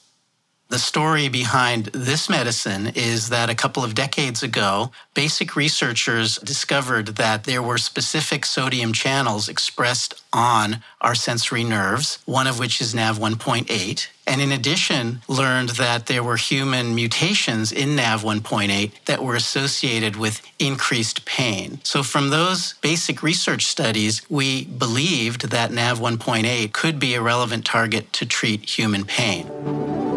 The 0.73 0.79
story 0.79 1.27
behind 1.27 1.85
this 1.93 2.27
medicine 2.27 2.93
is 2.95 3.29
that 3.29 3.47
a 3.47 3.53
couple 3.53 3.83
of 3.83 3.93
decades 3.93 4.41
ago, 4.41 4.89
basic 5.13 5.55
researchers 5.55 6.37
discovered 6.37 7.09
that 7.17 7.43
there 7.43 7.61
were 7.61 7.77
specific 7.77 8.43
sodium 8.43 8.91
channels 8.91 9.47
expressed 9.47 10.23
on 10.33 10.81
our 10.99 11.13
sensory 11.13 11.63
nerves, 11.63 12.17
one 12.25 12.47
of 12.47 12.57
which 12.57 12.81
is 12.81 12.95
NAV 12.95 13.19
1.8. 13.19 14.07
And 14.25 14.41
in 14.41 14.51
addition, 14.51 15.21
learned 15.27 15.69
that 15.77 16.07
there 16.07 16.23
were 16.23 16.37
human 16.37 16.95
mutations 16.95 17.71
in 17.71 17.95
NAV 17.95 18.23
1.8 18.23 18.93
that 19.05 19.23
were 19.23 19.35
associated 19.35 20.15
with 20.15 20.41
increased 20.57 21.23
pain. 21.25 21.81
So, 21.83 22.01
from 22.01 22.31
those 22.31 22.73
basic 22.81 23.21
research 23.21 23.67
studies, 23.67 24.27
we 24.27 24.65
believed 24.65 25.51
that 25.51 25.71
NAV 25.71 25.99
1.8 25.99 26.73
could 26.73 26.97
be 26.97 27.13
a 27.13 27.21
relevant 27.21 27.63
target 27.63 28.11
to 28.13 28.25
treat 28.25 28.67
human 28.67 29.05
pain. 29.05 30.12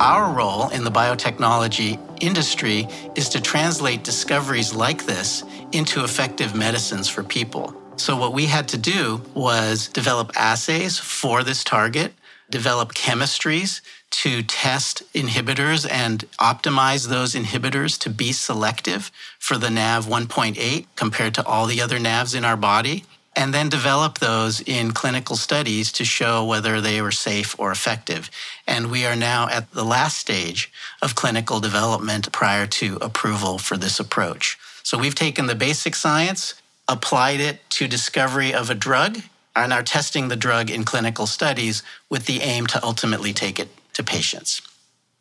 Our 0.00 0.30
role 0.30 0.68
in 0.68 0.84
the 0.84 0.90
biotechnology 0.90 1.98
industry 2.20 2.86
is 3.14 3.30
to 3.30 3.40
translate 3.40 4.04
discoveries 4.04 4.74
like 4.74 5.06
this 5.06 5.42
into 5.72 6.04
effective 6.04 6.54
medicines 6.54 7.08
for 7.08 7.22
people. 7.22 7.74
So, 7.96 8.14
what 8.14 8.34
we 8.34 8.44
had 8.44 8.68
to 8.68 8.76
do 8.76 9.22
was 9.32 9.88
develop 9.88 10.32
assays 10.36 10.98
for 10.98 11.42
this 11.42 11.64
target, 11.64 12.12
develop 12.50 12.92
chemistries 12.92 13.80
to 14.10 14.42
test 14.42 15.02
inhibitors 15.14 15.90
and 15.90 16.26
optimize 16.38 17.08
those 17.08 17.34
inhibitors 17.34 17.98
to 18.00 18.10
be 18.10 18.32
selective 18.32 19.10
for 19.38 19.56
the 19.56 19.70
NAV 19.70 20.04
1.8 20.04 20.86
compared 20.94 21.34
to 21.34 21.46
all 21.46 21.64
the 21.64 21.80
other 21.80 21.98
NAVs 21.98 22.36
in 22.36 22.44
our 22.44 22.56
body 22.56 23.04
and 23.36 23.52
then 23.52 23.68
develop 23.68 24.18
those 24.18 24.60
in 24.62 24.92
clinical 24.92 25.36
studies 25.36 25.92
to 25.92 26.04
show 26.04 26.42
whether 26.42 26.80
they 26.80 27.02
were 27.02 27.12
safe 27.12 27.54
or 27.60 27.70
effective. 27.70 28.30
And 28.66 28.90
we 28.90 29.04
are 29.04 29.14
now 29.14 29.48
at 29.48 29.70
the 29.72 29.84
last 29.84 30.16
stage 30.16 30.72
of 31.02 31.14
clinical 31.14 31.60
development 31.60 32.32
prior 32.32 32.66
to 32.66 32.96
approval 33.02 33.58
for 33.58 33.76
this 33.76 34.00
approach. 34.00 34.58
So 34.82 34.96
we've 34.96 35.14
taken 35.14 35.46
the 35.46 35.54
basic 35.54 35.94
science, 35.94 36.54
applied 36.88 37.40
it 37.40 37.58
to 37.70 37.86
discovery 37.86 38.54
of 38.54 38.70
a 38.70 38.74
drug, 38.74 39.18
and 39.54 39.72
are 39.72 39.82
testing 39.82 40.28
the 40.28 40.36
drug 40.36 40.70
in 40.70 40.84
clinical 40.84 41.26
studies 41.26 41.82
with 42.08 42.26
the 42.26 42.40
aim 42.40 42.66
to 42.68 42.82
ultimately 42.82 43.32
take 43.32 43.58
it 43.58 43.68
to 43.94 44.02
patients. 44.02 44.62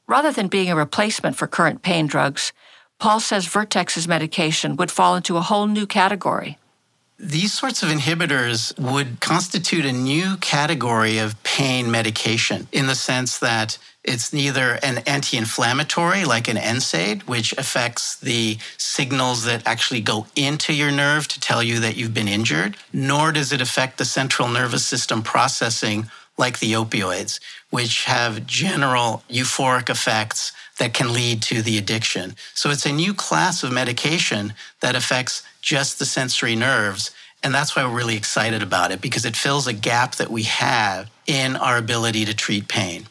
Rather 0.08 0.32
than 0.32 0.48
being 0.48 0.70
a 0.70 0.76
replacement 0.76 1.36
for 1.36 1.48
current 1.48 1.82
pain 1.82 2.08
drugs, 2.08 2.54
Paul 3.00 3.20
says 3.20 3.48
Vertex's 3.48 4.08
medication 4.08 4.76
would 4.78 4.92
fall 4.92 5.16
into 5.16 5.36
a 5.36 5.42
whole 5.42 5.68
new 5.68 5.88
category. 5.88 6.58
These 7.18 7.54
sorts 7.54 7.82
of 7.82 7.90
inhibitors 7.90 8.78
would 8.78 9.22
constitute 9.22 9.86
a 9.86 9.92
new 9.94 10.36
category 10.38 11.18
of 11.18 11.42
pain 11.44 11.90
medication 11.90 12.68
in 12.74 12.88
the 12.88 12.96
sense 12.96 13.40
that 13.40 13.78
it's 14.04 14.34
neither 14.34 14.78
an 14.84 14.98
anti 15.08 15.38
inflammatory 15.38 16.26
like 16.26 16.50
an 16.50 16.58
NSAID, 16.58 17.22
which 17.24 17.54
affects 17.54 18.18
the 18.18 18.58
signals 18.78 19.46
that 19.46 19.66
actually 19.66 20.02
go 20.02 20.28
into 20.36 20.74
your 20.74 20.92
nerve 20.92 21.30
to 21.30 21.40
tell 21.40 21.64
you 21.64 21.80
that 21.80 21.96
you've 21.96 22.14
been 22.14 22.28
injured, 22.28 22.76
nor 22.92 23.32
does 23.32 23.54
it 23.54 23.62
affect 23.62 23.98
the 23.98 24.06
central 24.06 24.50
nervous 24.50 24.86
system 24.86 25.24
processing 25.24 26.12
like 26.38 26.60
the 26.60 26.74
opioids, 26.74 27.40
which 27.70 28.04
have 28.04 28.46
general 28.46 29.24
euphoric 29.30 29.90
effects 29.90 30.52
that 30.80 30.94
can 30.94 31.14
lead 31.14 31.42
to 31.42 31.62
the 31.62 31.78
addiction. 31.78 32.36
So 32.54 32.70
it's 32.70 32.86
a 32.86 32.92
new 32.92 33.14
class 33.14 33.64
of 33.64 33.72
medication 33.72 34.54
that 34.82 34.96
affects 34.96 35.44
just 35.66 36.00
the 36.00 36.06
sensory 36.06 36.56
nerves. 36.56 37.12
And 37.44 37.54
that's 37.54 37.76
why 37.76 37.86
we're 37.86 37.98
really 37.98 38.16
excited 38.16 38.64
about 38.64 38.92
it 38.92 39.02
because 39.02 39.26
it 39.26 39.36
fills 39.36 39.68
a 39.68 39.74
gap 39.74 40.16
that 40.16 40.32
we 40.32 40.44
have 40.44 41.10
in 41.28 41.58
our 41.58 41.78
ability 41.78 42.24
to 42.26 42.34
treat 42.34 42.70
pain. 42.70 43.08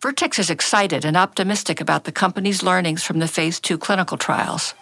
Vertex 0.00 0.38
is 0.38 0.48
excited 0.48 1.04
and 1.04 1.16
optimistic 1.16 1.80
about 1.80 2.04
the 2.04 2.12
company's 2.12 2.62
learnings 2.62 3.02
from 3.02 3.18
the 3.18 3.28
phase 3.28 3.58
two 3.60 3.76
clinical 3.76 4.16
trials. 4.16 4.74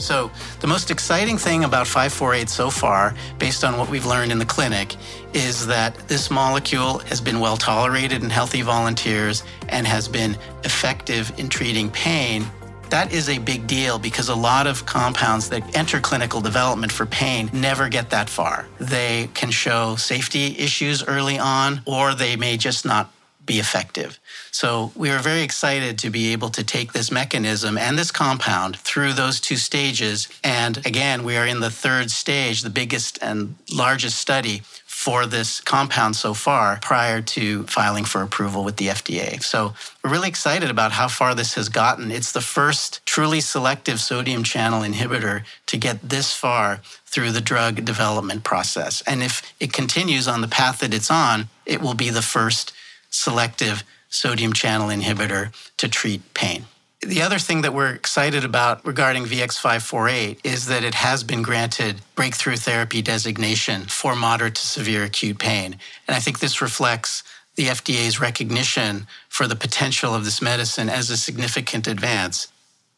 So, 0.00 0.30
the 0.60 0.66
most 0.66 0.90
exciting 0.90 1.36
thing 1.36 1.64
about 1.64 1.86
548 1.86 2.48
so 2.48 2.70
far, 2.70 3.14
based 3.38 3.64
on 3.64 3.76
what 3.76 3.90
we've 3.90 4.06
learned 4.06 4.32
in 4.32 4.38
the 4.38 4.46
clinic, 4.46 4.96
is 5.34 5.66
that 5.66 5.94
this 6.08 6.30
molecule 6.30 6.98
has 7.00 7.20
been 7.20 7.38
well 7.38 7.56
tolerated 7.56 8.22
in 8.22 8.30
healthy 8.30 8.62
volunteers 8.62 9.44
and 9.68 9.86
has 9.86 10.08
been 10.08 10.36
effective 10.64 11.32
in 11.38 11.48
treating 11.48 11.90
pain. 11.90 12.46
That 12.88 13.12
is 13.12 13.28
a 13.28 13.38
big 13.38 13.66
deal 13.66 13.98
because 13.98 14.30
a 14.30 14.34
lot 14.34 14.66
of 14.66 14.84
compounds 14.84 15.48
that 15.50 15.76
enter 15.76 16.00
clinical 16.00 16.40
development 16.40 16.90
for 16.90 17.06
pain 17.06 17.48
never 17.52 17.88
get 17.88 18.10
that 18.10 18.28
far. 18.28 18.66
They 18.80 19.28
can 19.34 19.50
show 19.50 19.94
safety 19.96 20.58
issues 20.58 21.04
early 21.04 21.38
on, 21.38 21.82
or 21.86 22.14
they 22.14 22.34
may 22.34 22.56
just 22.56 22.84
not 22.84 23.12
be 23.50 23.58
effective. 23.58 24.20
So 24.52 24.92
we 24.94 25.10
are 25.10 25.18
very 25.18 25.42
excited 25.42 25.98
to 25.98 26.08
be 26.10 26.32
able 26.32 26.50
to 26.50 26.62
take 26.62 26.92
this 26.92 27.10
mechanism 27.10 27.76
and 27.76 27.98
this 27.98 28.12
compound 28.12 28.76
through 28.76 29.14
those 29.14 29.40
two 29.40 29.56
stages. 29.56 30.28
And 30.44 30.86
again, 30.86 31.24
we 31.24 31.36
are 31.36 31.48
in 31.48 31.58
the 31.58 31.70
third 31.84 32.12
stage, 32.12 32.62
the 32.62 32.70
biggest 32.70 33.18
and 33.20 33.56
largest 33.72 34.18
study 34.18 34.62
for 34.86 35.26
this 35.26 35.60
compound 35.60 36.14
so 36.14 36.32
far 36.32 36.78
prior 36.80 37.20
to 37.22 37.64
filing 37.64 38.04
for 38.04 38.22
approval 38.22 38.62
with 38.62 38.76
the 38.76 38.88
FDA. 38.88 39.42
So 39.42 39.74
we're 40.04 40.10
really 40.10 40.28
excited 40.28 40.70
about 40.70 40.92
how 40.92 41.08
far 41.08 41.34
this 41.34 41.54
has 41.54 41.68
gotten. 41.68 42.12
It's 42.12 42.32
the 42.32 42.40
first 42.40 43.04
truly 43.04 43.40
selective 43.40 43.98
sodium 43.98 44.44
channel 44.44 44.82
inhibitor 44.82 45.42
to 45.66 45.76
get 45.76 46.08
this 46.08 46.32
far 46.32 46.82
through 47.06 47.32
the 47.32 47.40
drug 47.40 47.84
development 47.84 48.44
process. 48.44 49.02
And 49.08 49.22
if 49.22 49.54
it 49.58 49.72
continues 49.72 50.28
on 50.28 50.40
the 50.40 50.48
path 50.48 50.78
that 50.80 50.94
it's 50.94 51.10
on, 51.10 51.48
it 51.66 51.80
will 51.80 51.94
be 51.94 52.10
the 52.10 52.22
first 52.22 52.72
selective 53.10 53.84
sodium 54.08 54.52
channel 54.52 54.88
inhibitor 54.88 55.52
to 55.76 55.88
treat 55.88 56.34
pain. 56.34 56.64
The 57.02 57.22
other 57.22 57.38
thing 57.38 57.62
that 57.62 57.72
we're 57.72 57.94
excited 57.94 58.44
about 58.44 58.84
regarding 58.84 59.24
VX548 59.24 60.40
is 60.44 60.66
that 60.66 60.84
it 60.84 60.94
has 60.94 61.24
been 61.24 61.40
granted 61.40 62.02
breakthrough 62.14 62.56
therapy 62.56 63.00
designation 63.00 63.86
for 63.86 64.14
moderate 64.14 64.56
to 64.56 64.66
severe 64.66 65.04
acute 65.04 65.38
pain. 65.38 65.76
And 66.06 66.14
I 66.14 66.20
think 66.20 66.40
this 66.40 66.60
reflects 66.60 67.22
the 67.56 67.66
FDA's 67.68 68.20
recognition 68.20 69.06
for 69.30 69.46
the 69.46 69.56
potential 69.56 70.14
of 70.14 70.26
this 70.26 70.42
medicine 70.42 70.90
as 70.90 71.08
a 71.08 71.16
significant 71.16 71.86
advance. 71.86 72.48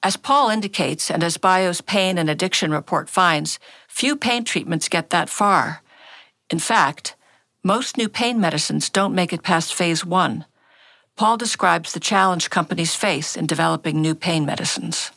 As 0.02 0.16
Paul 0.16 0.50
indicates, 0.50 1.08
and 1.08 1.22
as 1.22 1.36
BIO's 1.36 1.80
pain 1.80 2.18
and 2.18 2.28
addiction 2.28 2.72
report 2.72 3.08
finds, 3.08 3.60
few 3.86 4.16
pain 4.16 4.42
treatments 4.42 4.88
get 4.88 5.10
that 5.10 5.28
far. 5.28 5.80
In 6.50 6.58
fact, 6.58 7.14
most 7.62 7.96
new 7.96 8.08
pain 8.08 8.40
medicines 8.40 8.88
don't 8.90 9.14
make 9.14 9.32
it 9.32 9.42
past 9.42 9.72
phase 9.72 10.04
one. 10.04 10.44
Paul 11.16 11.36
describes 11.36 11.92
the 11.92 12.00
challenge 12.00 12.50
companies 12.50 12.94
face 12.94 13.36
in 13.36 13.46
developing 13.46 14.00
new 14.00 14.14
pain 14.14 14.44
medicines. 14.44 15.10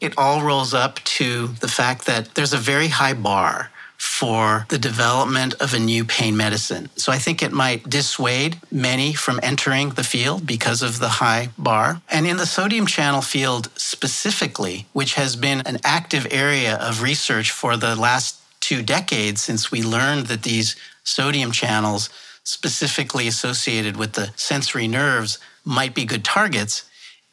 It 0.00 0.14
all 0.18 0.42
rolls 0.42 0.74
up 0.74 0.96
to 1.04 1.48
the 1.60 1.68
fact 1.68 2.06
that 2.06 2.34
there's 2.34 2.52
a 2.52 2.58
very 2.58 2.88
high 2.88 3.14
bar 3.14 3.70
for 3.96 4.66
the 4.70 4.78
development 4.78 5.54
of 5.60 5.72
a 5.72 5.78
new 5.78 6.04
pain 6.04 6.36
medicine. 6.36 6.90
So 6.96 7.12
I 7.12 7.18
think 7.18 7.42
it 7.42 7.52
might 7.52 7.88
dissuade 7.88 8.60
many 8.70 9.14
from 9.14 9.38
entering 9.42 9.90
the 9.90 10.02
field 10.02 10.46
because 10.46 10.82
of 10.82 10.98
the 10.98 11.08
high 11.08 11.50
bar. 11.56 12.02
And 12.10 12.26
in 12.26 12.36
the 12.36 12.46
sodium 12.46 12.86
channel 12.86 13.22
field 13.22 13.70
specifically, 13.76 14.86
which 14.92 15.14
has 15.14 15.36
been 15.36 15.60
an 15.60 15.78
active 15.84 16.26
area 16.30 16.76
of 16.76 17.02
research 17.02 17.52
for 17.52 17.76
the 17.76 17.94
last 17.94 18.40
two 18.60 18.82
decades 18.82 19.42
since 19.42 19.70
we 19.70 19.82
learned 19.82 20.26
that 20.26 20.42
these 20.42 20.74
sodium 21.04 21.52
channels 21.52 22.10
specifically 22.42 23.26
associated 23.26 23.96
with 23.96 24.12
the 24.14 24.30
sensory 24.36 24.88
nerves 24.88 25.38
might 25.64 25.94
be 25.94 26.04
good 26.04 26.24
targets 26.24 26.84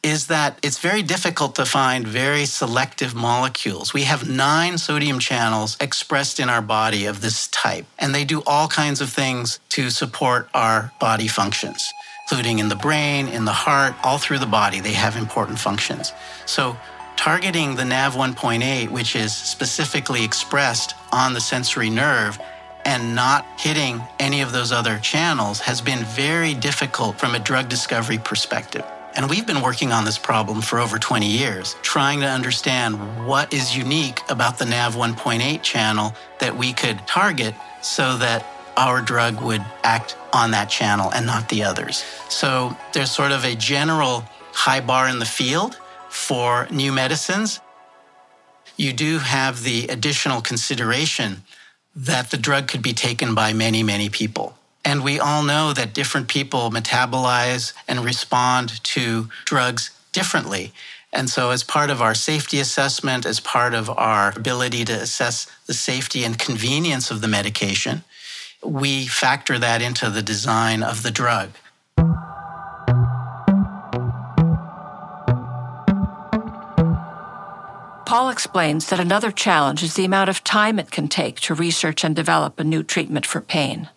is 0.02 0.26
that 0.26 0.58
it's 0.62 0.78
very 0.78 1.02
difficult 1.02 1.54
to 1.54 1.64
find 1.64 2.06
very 2.06 2.44
selective 2.44 3.14
molecules. 3.14 3.94
We 3.94 4.02
have 4.02 4.28
nine 4.28 4.76
sodium 4.78 5.20
channels 5.20 5.76
expressed 5.80 6.40
in 6.40 6.48
our 6.48 6.62
body 6.62 7.06
of 7.06 7.20
this 7.20 7.46
type, 7.48 7.86
and 8.00 8.12
they 8.12 8.24
do 8.24 8.42
all 8.44 8.66
kinds 8.66 9.00
of 9.00 9.10
things 9.10 9.60
to 9.70 9.90
support 9.90 10.48
our 10.54 10.92
body 10.98 11.28
functions, 11.28 11.88
including 12.24 12.58
in 12.58 12.68
the 12.68 12.76
brain, 12.76 13.28
in 13.28 13.44
the 13.44 13.52
heart, 13.52 13.94
all 14.02 14.18
through 14.18 14.40
the 14.40 14.46
body. 14.46 14.80
They 14.80 14.92
have 14.92 15.16
important 15.16 15.60
functions. 15.60 16.12
So, 16.46 16.76
targeting 17.14 17.76
the 17.76 17.84
NAV 17.84 18.14
1.8, 18.16 18.90
which 18.90 19.14
is 19.14 19.32
specifically 19.32 20.24
expressed 20.24 20.96
on 21.12 21.32
the 21.32 21.40
sensory 21.40 21.90
nerve, 21.90 22.40
and 22.84 23.14
not 23.14 23.46
hitting 23.58 24.00
any 24.18 24.40
of 24.40 24.52
those 24.52 24.72
other 24.72 24.98
channels 24.98 25.60
has 25.60 25.80
been 25.80 26.04
very 26.04 26.54
difficult 26.54 27.18
from 27.18 27.34
a 27.34 27.38
drug 27.38 27.68
discovery 27.68 28.18
perspective. 28.18 28.84
And 29.14 29.28
we've 29.28 29.46
been 29.46 29.60
working 29.60 29.92
on 29.92 30.04
this 30.04 30.18
problem 30.18 30.62
for 30.62 30.78
over 30.78 30.98
20 30.98 31.26
years, 31.26 31.76
trying 31.82 32.20
to 32.20 32.26
understand 32.26 33.26
what 33.26 33.52
is 33.52 33.76
unique 33.76 34.20
about 34.30 34.58
the 34.58 34.64
NAV 34.64 34.94
1.8 34.94 35.62
channel 35.62 36.14
that 36.38 36.56
we 36.56 36.72
could 36.72 37.06
target 37.06 37.54
so 37.82 38.16
that 38.16 38.46
our 38.76 39.02
drug 39.02 39.40
would 39.42 39.64
act 39.84 40.16
on 40.32 40.50
that 40.52 40.70
channel 40.70 41.10
and 41.12 41.26
not 41.26 41.48
the 41.50 41.62
others. 41.62 42.04
So 42.30 42.74
there's 42.94 43.10
sort 43.10 43.32
of 43.32 43.44
a 43.44 43.54
general 43.54 44.24
high 44.52 44.80
bar 44.80 45.08
in 45.08 45.18
the 45.18 45.26
field 45.26 45.78
for 46.08 46.66
new 46.70 46.90
medicines. 46.90 47.60
You 48.76 48.94
do 48.94 49.18
have 49.18 49.62
the 49.62 49.88
additional 49.88 50.40
consideration 50.40 51.42
that 51.94 52.30
the 52.30 52.36
drug 52.36 52.68
could 52.68 52.82
be 52.82 52.92
taken 52.92 53.34
by 53.34 53.52
many, 53.52 53.82
many 53.82 54.08
people. 54.08 54.56
And 54.84 55.04
we 55.04 55.20
all 55.20 55.42
know 55.42 55.72
that 55.72 55.94
different 55.94 56.28
people 56.28 56.70
metabolize 56.70 57.72
and 57.86 58.04
respond 58.04 58.82
to 58.84 59.28
drugs 59.44 59.90
differently. 60.12 60.72
And 61.12 61.28
so, 61.28 61.50
as 61.50 61.62
part 61.62 61.90
of 61.90 62.00
our 62.00 62.14
safety 62.14 62.58
assessment, 62.58 63.26
as 63.26 63.38
part 63.38 63.74
of 63.74 63.90
our 63.90 64.32
ability 64.34 64.84
to 64.86 64.94
assess 64.94 65.46
the 65.66 65.74
safety 65.74 66.24
and 66.24 66.38
convenience 66.38 67.10
of 67.10 67.20
the 67.20 67.28
medication, 67.28 68.02
we 68.64 69.06
factor 69.06 69.58
that 69.58 69.82
into 69.82 70.08
the 70.08 70.22
design 70.22 70.82
of 70.82 71.02
the 71.02 71.10
drug. 71.10 71.50
Paul 78.12 78.28
explains 78.28 78.90
that 78.90 79.00
another 79.00 79.30
challenge 79.30 79.82
is 79.82 79.94
the 79.94 80.04
amount 80.04 80.28
of 80.28 80.44
time 80.44 80.78
it 80.78 80.90
can 80.90 81.08
take 81.08 81.40
to 81.40 81.54
research 81.54 82.04
and 82.04 82.14
develop 82.14 82.60
a 82.60 82.62
new 82.62 82.82
treatment 82.82 83.24
for 83.24 83.40
pain. 83.40 83.88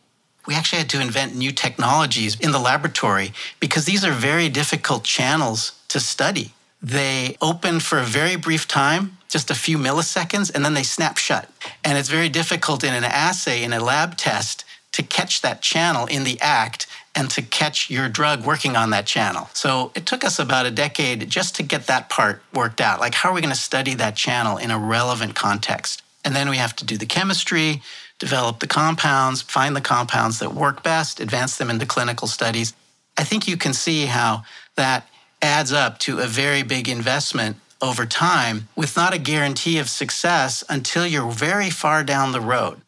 We 0.48 0.56
actually 0.56 0.78
had 0.78 0.90
to 0.92 1.02
invent 1.02 1.36
new 1.36 1.52
technologies 1.52 2.40
in 2.40 2.54
the 2.54 2.60
laboratory 2.60 3.34
because 3.60 3.84
these 3.84 4.06
are 4.06 4.14
very 4.14 4.48
difficult 4.48 5.04
channels 5.04 5.74
to 5.90 6.00
study. 6.00 6.54
They 6.82 7.36
open 7.42 7.82
for 7.82 8.00
a 8.00 8.06
very 8.06 8.38
brief 8.38 8.70
time, 8.70 9.18
just 9.28 9.52
a 9.52 9.54
few 9.54 9.78
milliseconds, 9.78 10.50
and 10.56 10.64
then 10.64 10.76
they 10.76 10.84
snap 10.84 11.18
shut. 11.18 11.50
And 11.84 11.98
it's 11.98 12.08
very 12.08 12.30
difficult 12.30 12.86
in 12.86 12.94
an 12.94 13.04
assay, 13.04 13.64
in 13.64 13.74
a 13.74 13.84
lab 13.84 14.16
test, 14.16 14.64
to 14.94 15.04
catch 15.04 15.42
that 15.42 15.62
channel 15.62 16.06
in 16.06 16.24
the 16.24 16.40
act 16.40 16.88
and 17.16 17.30
to 17.32 17.42
catch 17.42 17.90
your 17.90 18.10
drug 18.10 18.46
working 18.46 18.76
on 18.76 18.90
that 18.90 19.06
channel. 19.06 19.50
So 19.54 19.92
it 19.96 20.06
took 20.06 20.24
us 20.24 20.38
about 20.38 20.66
a 20.66 20.72
decade 20.72 21.30
just 21.30 21.56
to 21.56 21.64
get 21.64 21.88
that 21.88 22.10
part 22.10 22.44
worked 22.54 22.82
out. 22.82 23.00
Like, 23.00 23.14
how 23.14 23.30
are 23.30 23.34
we 23.34 23.42
going 23.42 23.54
to 23.54 23.60
study 23.60 23.94
that 23.96 24.16
channel 24.16 24.58
in 24.58 24.70
a 24.70 24.78
relevant 24.78 25.34
context? 25.34 26.04
And 26.26 26.36
then 26.36 26.50
we 26.50 26.58
have 26.58 26.76
to 26.78 26.86
do 26.86 26.98
the 26.98 27.06
chemistry, 27.06 27.82
develop 28.20 28.60
the 28.60 28.68
compounds, 28.68 29.42
find 29.42 29.76
the 29.76 29.82
compounds 29.82 30.40
that 30.40 30.54
work 30.54 30.84
best, 30.84 31.20
advance 31.20 31.58
them 31.58 31.70
into 31.70 31.86
clinical 31.86 32.28
studies. 32.28 32.74
I 33.18 33.24
think 33.24 33.48
you 33.48 33.58
can 33.58 33.74
see 33.74 34.08
how 34.08 34.44
that 34.76 35.08
adds 35.42 35.72
up 35.72 36.00
to 36.00 36.20
a 36.20 36.28
very 36.28 36.64
big 36.64 36.90
investment 36.90 37.58
over 37.82 38.06
time 38.06 38.68
with 38.76 38.96
not 38.96 39.14
a 39.14 39.18
guarantee 39.18 39.78
of 39.78 39.90
success 39.90 40.64
until 40.70 41.06
you're 41.06 41.32
very 41.32 41.70
far 41.70 42.04
down 42.04 42.32
the 42.32 42.42
road. 42.42 42.82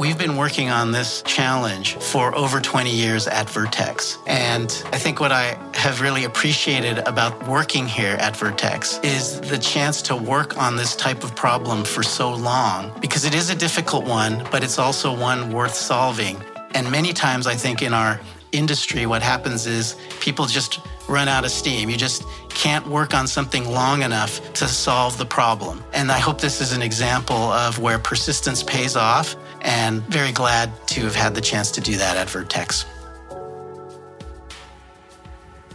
We've 0.00 0.16
been 0.16 0.38
working 0.38 0.70
on 0.70 0.92
this 0.92 1.20
challenge 1.26 1.96
for 1.96 2.34
over 2.34 2.58
20 2.58 2.90
years 2.90 3.28
at 3.28 3.50
Vertex. 3.50 4.16
And 4.26 4.70
I 4.94 4.98
think 4.98 5.20
what 5.20 5.30
I 5.30 5.58
have 5.74 6.00
really 6.00 6.24
appreciated 6.24 7.00
about 7.00 7.46
working 7.46 7.86
here 7.86 8.16
at 8.18 8.34
Vertex 8.34 8.98
is 9.02 9.42
the 9.42 9.58
chance 9.58 10.00
to 10.00 10.16
work 10.16 10.56
on 10.56 10.74
this 10.74 10.96
type 10.96 11.22
of 11.22 11.36
problem 11.36 11.84
for 11.84 12.02
so 12.02 12.32
long 12.32 12.98
because 13.02 13.26
it 13.26 13.34
is 13.34 13.50
a 13.50 13.54
difficult 13.54 14.06
one, 14.06 14.42
but 14.50 14.64
it's 14.64 14.78
also 14.78 15.14
one 15.14 15.52
worth 15.52 15.74
solving. 15.74 16.42
And 16.72 16.90
many 16.90 17.12
times, 17.12 17.46
I 17.46 17.54
think, 17.54 17.82
in 17.82 17.92
our 17.92 18.18
industry, 18.52 19.04
what 19.04 19.20
happens 19.20 19.66
is 19.66 19.96
people 20.18 20.46
just 20.46 20.80
run 21.08 21.28
out 21.28 21.44
of 21.44 21.50
steam. 21.50 21.90
You 21.90 21.98
just 21.98 22.24
can't 22.48 22.86
work 22.86 23.14
on 23.14 23.26
something 23.26 23.68
long 23.68 24.02
enough 24.02 24.52
to 24.54 24.66
solve 24.66 25.18
the 25.18 25.26
problem. 25.26 25.84
And 25.92 26.10
I 26.10 26.18
hope 26.18 26.40
this 26.40 26.60
is 26.60 26.72
an 26.72 26.82
example 26.82 27.36
of 27.36 27.78
where 27.78 27.98
persistence 27.98 28.62
pays 28.62 28.96
off 28.96 29.36
and 29.62 30.02
very 30.04 30.32
glad 30.32 30.70
to 30.88 31.02
have 31.02 31.14
had 31.14 31.34
the 31.34 31.40
chance 31.40 31.70
to 31.72 31.80
do 31.80 31.96
that 31.96 32.16
at 32.16 32.30
Vertex. 32.30 32.84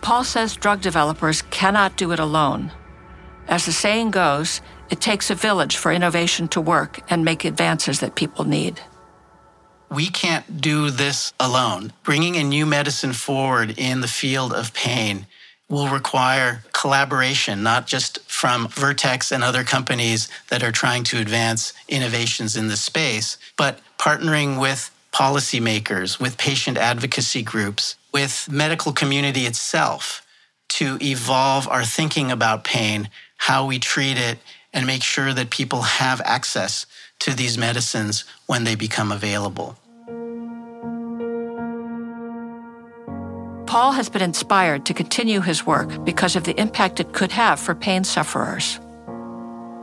Paul 0.01 0.23
says 0.23 0.55
drug 0.55 0.81
developers 0.81 1.41
cannot 1.41 1.97
do 1.97 2.11
it 2.11 2.19
alone. 2.19 2.71
As 3.47 3.65
the 3.65 3.71
saying 3.71 4.11
goes, 4.11 4.61
it 4.89 5.01
takes 5.01 5.29
a 5.29 5.35
village 5.35 5.77
for 5.77 5.91
innovation 5.91 6.47
to 6.49 6.61
work 6.61 6.99
and 7.09 7.25
make 7.25 7.43
advances 7.43 7.99
that 7.99 8.15
people 8.15 8.45
need. 8.45 8.79
We 9.89 10.07
can't 10.07 10.61
do 10.61 10.89
this 10.89 11.33
alone. 11.39 11.93
Bringing 12.03 12.35
a 12.35 12.43
new 12.43 12.65
medicine 12.65 13.13
forward 13.13 13.75
in 13.77 14.01
the 14.01 14.07
field 14.07 14.53
of 14.53 14.73
pain 14.73 15.25
will 15.69 15.87
require 15.89 16.63
collaboration, 16.73 17.63
not 17.63 17.87
just 17.87 18.19
from 18.29 18.67
Vertex 18.67 19.31
and 19.31 19.43
other 19.43 19.63
companies 19.63 20.27
that 20.49 20.63
are 20.63 20.71
trying 20.71 21.03
to 21.05 21.19
advance 21.19 21.73
innovations 21.87 22.55
in 22.55 22.67
the 22.67 22.77
space, 22.77 23.37
but 23.57 23.79
partnering 23.97 24.59
with 24.59 24.91
policymakers, 25.11 26.19
with 26.19 26.37
patient 26.37 26.77
advocacy 26.77 27.41
groups, 27.41 27.95
with 28.13 28.47
medical 28.51 28.91
community 28.93 29.41
itself 29.41 30.25
to 30.67 30.97
evolve 31.01 31.67
our 31.67 31.83
thinking 31.83 32.31
about 32.31 32.63
pain, 32.63 33.09
how 33.37 33.65
we 33.65 33.79
treat 33.79 34.17
it, 34.17 34.37
and 34.73 34.85
make 34.85 35.03
sure 35.03 35.33
that 35.33 35.49
people 35.49 35.81
have 35.81 36.21
access 36.25 36.85
to 37.19 37.33
these 37.33 37.57
medicines 37.57 38.25
when 38.45 38.65
they 38.65 38.75
become 38.75 39.11
available. 39.11 39.77
Paul 43.75 43.91
has 43.91 44.07
been 44.07 44.21
inspired 44.21 44.85
to 44.85 44.93
continue 44.93 45.41
his 45.41 45.65
work 45.65 46.05
because 46.05 46.37
of 46.37 46.45
the 46.45 46.57
impact 46.57 47.01
it 47.01 47.11
could 47.11 47.33
have 47.33 47.59
for 47.59 47.75
pain 47.75 48.05
sufferers. 48.05 48.79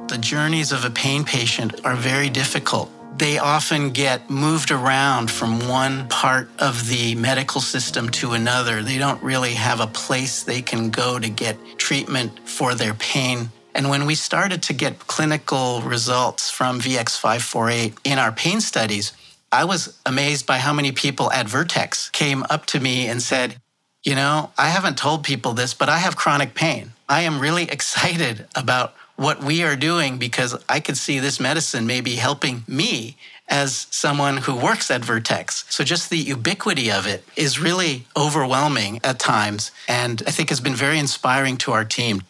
The 0.08 0.16
journeys 0.18 0.72
of 0.72 0.86
a 0.86 0.90
pain 0.90 1.24
patient 1.24 1.78
are 1.84 1.94
very 1.94 2.30
difficult. 2.30 2.90
They 3.18 3.36
often 3.36 3.90
get 3.90 4.30
moved 4.30 4.70
around 4.70 5.30
from 5.30 5.68
one 5.68 6.08
part 6.08 6.48
of 6.58 6.88
the 6.88 7.14
medical 7.16 7.60
system 7.60 8.08
to 8.12 8.32
another. 8.32 8.82
They 8.82 8.96
don't 8.96 9.22
really 9.22 9.52
have 9.52 9.80
a 9.80 9.86
place 9.86 10.42
they 10.42 10.62
can 10.62 10.88
go 10.88 11.18
to 11.18 11.28
get 11.28 11.58
treatment 11.76 12.48
for 12.48 12.74
their 12.74 12.94
pain. 12.94 13.50
And 13.74 13.90
when 13.90 14.06
we 14.06 14.14
started 14.14 14.62
to 14.62 14.72
get 14.72 15.00
clinical 15.00 15.82
results 15.82 16.48
from 16.48 16.80
VX548 16.80 17.98
in 18.04 18.18
our 18.18 18.32
pain 18.32 18.62
studies, 18.62 19.12
I 19.54 19.66
was 19.66 20.00
amazed 20.06 20.46
by 20.46 20.56
how 20.56 20.72
many 20.72 20.92
people 20.92 21.30
at 21.30 21.46
Vertex 21.46 22.08
came 22.08 22.42
up 22.48 22.64
to 22.72 22.80
me 22.80 23.06
and 23.06 23.20
said, 23.20 23.56
You 24.04 24.16
know, 24.16 24.50
I 24.58 24.68
haven't 24.68 24.98
told 24.98 25.22
people 25.22 25.52
this, 25.52 25.74
but 25.74 25.88
I 25.88 25.98
have 25.98 26.16
chronic 26.16 26.54
pain. 26.54 26.90
I 27.08 27.20
am 27.22 27.38
really 27.38 27.64
excited 27.70 28.46
about 28.56 28.94
what 29.14 29.44
we 29.44 29.62
are 29.62 29.76
doing 29.76 30.18
because 30.18 30.56
I 30.68 30.80
could 30.80 30.96
see 30.96 31.20
this 31.20 31.38
medicine 31.38 31.86
maybe 31.86 32.16
helping 32.16 32.64
me 32.66 33.16
as 33.48 33.86
someone 33.90 34.38
who 34.38 34.56
works 34.56 34.90
at 34.90 35.04
Vertex. 35.04 35.64
So 35.68 35.84
just 35.84 36.10
the 36.10 36.18
ubiquity 36.18 36.90
of 36.90 37.06
it 37.06 37.22
is 37.36 37.60
really 37.60 38.06
overwhelming 38.16 39.00
at 39.04 39.20
times 39.20 39.70
and 39.86 40.20
I 40.26 40.32
think 40.32 40.48
has 40.48 40.60
been 40.60 40.74
very 40.74 40.98
inspiring 40.98 41.56
to 41.58 41.72
our 41.72 41.84
team. 41.84 42.22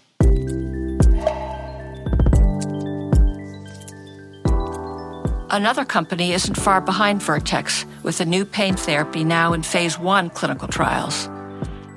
Another 5.49 5.85
company 5.87 6.33
isn't 6.33 6.55
far 6.55 6.83
behind 6.83 7.23
Vertex 7.23 7.87
with 8.03 8.21
a 8.21 8.27
new 8.27 8.45
pain 8.45 8.75
therapy 8.75 9.23
now 9.25 9.53
in 9.53 9.63
phase 9.63 9.99
1 9.99 10.31
clinical 10.31 10.69
trials. 10.69 11.29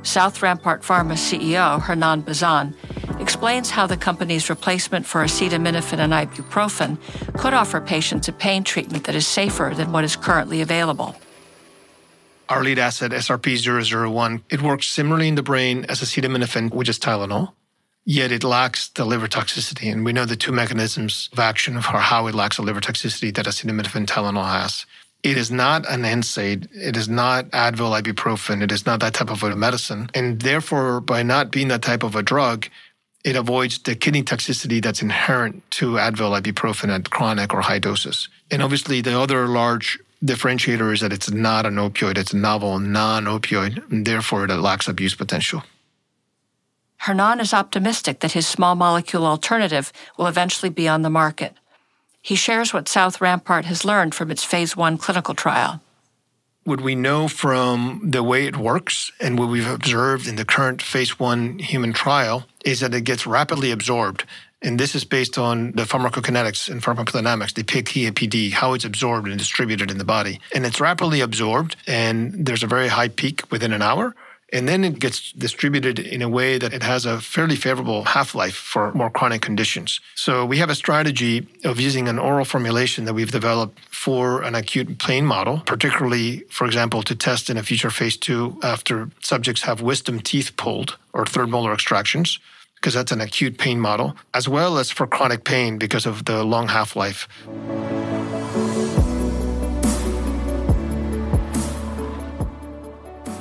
South 0.06 0.42
Rampart 0.42 0.84
Pharma 0.84 1.14
CEO 1.14 1.82
Hernan 1.82 2.22
Bazan 2.22 2.76
explains 3.20 3.72
how 3.72 3.88
the 3.88 3.98
company's 3.98 4.50
replacement 4.50 5.06
for 5.06 5.24
acetaminophen 5.24 5.98
and 5.98 6.14
ibuprofen 6.14 6.98
could 7.40 7.54
offer 7.54 7.82
patients 7.82 8.28
a 8.28 8.32
pain 8.32 8.64
treatment 8.64 9.06
that 9.06 9.16
is 9.16 9.26
safer 9.26 9.74
than 9.76 9.92
what 9.92 10.04
is 10.04 10.16
currently 10.16 10.62
available. 10.62 11.16
Our 12.50 12.64
lead 12.64 12.78
asset, 12.78 13.12
SRP-001, 13.12 14.44
it 14.52 14.62
works 14.62 14.88
similarly 14.88 15.28
in 15.28 15.36
the 15.36 15.42
brain 15.42 15.86
as 15.90 16.02
acetaminophen, 16.02 16.72
which 16.72 16.88
is 16.88 17.00
Tylenol, 17.00 17.54
yet 18.06 18.32
it 18.32 18.44
lacks 18.44 18.90
the 18.90 19.06
liver 19.06 19.28
toxicity. 19.28 19.92
And 19.92 20.06
we 20.06 20.14
know 20.14 20.26
the 20.26 20.36
two 20.36 20.52
mechanisms 20.52 21.30
of 21.34 21.40
action 21.40 21.82
for 21.82 21.98
how 21.98 22.28
it 22.28 22.36
lacks 22.36 22.58
the 22.58 22.62
liver 22.62 22.82
toxicity 22.82 23.34
that 23.34 23.48
acetaminophen 23.48 24.06
Tylenol 24.06 24.46
has. 24.46 24.86
It 25.26 25.38
is 25.38 25.50
not 25.50 25.90
an 25.90 26.04
NSAID. 26.04 26.68
It 26.72 26.96
is 26.96 27.10
not 27.10 27.50
Advil, 27.50 28.00
ibuprofen. 28.00 28.62
It 28.62 28.72
is 28.72 28.86
not 28.86 29.00
that 29.00 29.16
type 29.16 29.32
of 29.32 29.42
a 29.42 29.56
medicine. 29.56 30.08
And 30.14 30.40
therefore, 30.40 31.02
by 31.02 31.24
not 31.24 31.50
being 31.50 31.70
that 31.70 31.82
type 31.82 32.04
of 32.04 32.16
a 32.16 32.22
drug, 32.22 32.68
it 33.24 33.36
avoids 33.36 33.80
the 33.80 33.96
kidney 33.96 34.22
toxicity 34.22 34.84
that's 34.84 35.02
inherent 35.02 35.64
to 35.72 35.94
Advil, 35.94 36.40
ibuprofen 36.40 36.90
at 36.90 37.10
chronic 37.10 37.56
or 37.56 37.62
high 37.62 37.80
doses. 37.80 38.30
And 38.52 38.62
obviously, 38.62 39.02
the 39.02 39.20
other 39.20 39.48
large 39.48 39.98
differentiator 40.24 40.94
is 40.94 41.02
that 41.02 41.12
it's 41.12 41.32
not 41.32 41.66
an 41.66 41.78
opioid. 41.78 42.20
It's 42.20 42.34
a 42.34 42.38
novel 42.38 42.78
non-opioid, 42.78 43.92
and 43.92 44.06
therefore 44.06 44.46
it 44.46 44.52
lacks 44.52 44.88
abuse 44.88 45.16
potential. 45.16 45.64
Hernan 46.98 47.40
is 47.40 47.52
optimistic 47.52 48.20
that 48.20 48.34
his 48.34 48.48
small 48.48 48.76
molecule 48.76 49.26
alternative 49.26 49.92
will 50.18 50.28
eventually 50.28 50.70
be 50.70 50.88
on 50.88 51.02
the 51.02 51.10
market. 51.10 51.56
He 52.26 52.36
shares 52.36 52.74
what 52.74 52.90
South 52.90 53.22
Rampart 53.22 53.66
has 53.66 53.86
learned 53.86 54.16
from 54.16 54.32
its 54.32 54.44
phase 54.44 54.76
one 54.76 54.98
clinical 54.98 55.36
trial 55.36 55.80
what 56.66 56.82
we 56.82 56.96
know 56.96 57.28
from 57.28 58.02
the 58.04 58.24
way 58.24 58.48
it 58.48 58.58
works 58.58 59.12
and 59.22 59.38
what 59.38 59.50
we've 59.50 59.70
observed 59.70 60.28
in 60.28 60.36
the 60.36 60.44
current 60.44 60.82
phase 60.82 61.20
one 61.20 61.60
human 61.60 61.94
trial 61.94 62.44
is 62.66 62.80
that 62.80 62.94
it 62.94 63.02
gets 63.02 63.28
rapidly 63.28 63.70
absorbed. 63.70 64.26
And 64.64 64.80
this 64.80 64.96
is 64.96 65.06
based 65.06 65.38
on 65.38 65.74
the 65.74 65.84
pharmacokinetics 65.84 66.70
and 66.70 66.82
pharmacodynamics, 66.82 67.54
the 67.54 67.64
PK/PD, 67.64 68.52
how 68.52 68.74
it's 68.74 68.84
absorbed 68.84 69.28
and 69.28 69.38
distributed 69.38 69.92
in 69.92 70.00
the 70.00 70.06
body. 70.06 70.40
And 70.56 70.66
it's 70.66 70.82
rapidly 70.82 71.22
absorbed, 71.22 71.76
and 71.86 72.48
there's 72.48 72.64
a 72.64 72.68
very 72.68 72.88
high 72.88 73.10
peak 73.10 73.44
within 73.52 73.72
an 73.72 73.84
hour. 73.84 74.16
And 74.56 74.70
then 74.70 74.86
it 74.86 75.00
gets 75.00 75.34
distributed 75.34 76.00
in 76.00 76.22
a 76.22 76.30
way 76.30 76.58
that 76.58 76.72
it 76.74 76.82
has 76.82 77.06
a 77.06 77.20
fairly 77.20 77.58
favorable 77.58 78.06
half 78.06 78.34
life 78.34 78.56
for 78.56 78.94
more 78.94 79.10
chronic 79.10 79.42
conditions. 79.42 80.00
So 80.16 80.46
we 80.46 80.60
have 80.60 80.70
a 80.70 80.76
strategy 80.76 81.46
of 81.66 81.78
using 81.78 82.08
an 82.08 82.18
oral 82.18 82.46
formulation 82.46 83.04
that 83.04 83.14
we've 83.14 83.32
developed 83.32 83.78
for 83.94 84.42
an 84.44 84.56
acute 84.56 84.98
pain 84.98 85.26
model, 85.26 85.62
particularly, 85.66 86.46
for 86.50 86.66
example, 86.66 87.04
to 87.04 87.16
test 87.16 87.50
in 87.50 87.58
a 87.58 87.64
future 87.64 87.90
phase 87.90 88.16
two 88.16 88.58
after 88.64 89.10
subjects 89.20 89.64
have 89.64 89.82
wisdom 89.82 90.22
teeth 90.22 90.56
pulled 90.56 90.98
or 91.12 91.26
third 91.26 91.50
molar 91.50 91.74
extractions 91.74 92.40
because 92.76 92.94
that's 92.94 93.12
an 93.12 93.20
acute 93.20 93.58
pain 93.58 93.80
model, 93.80 94.16
as 94.34 94.48
well 94.48 94.78
as 94.78 94.90
for 94.90 95.06
chronic 95.06 95.44
pain 95.44 95.78
because 95.78 96.06
of 96.06 96.24
the 96.26 96.46
long 96.46 96.70
half 96.70 96.96
life. 96.96 97.28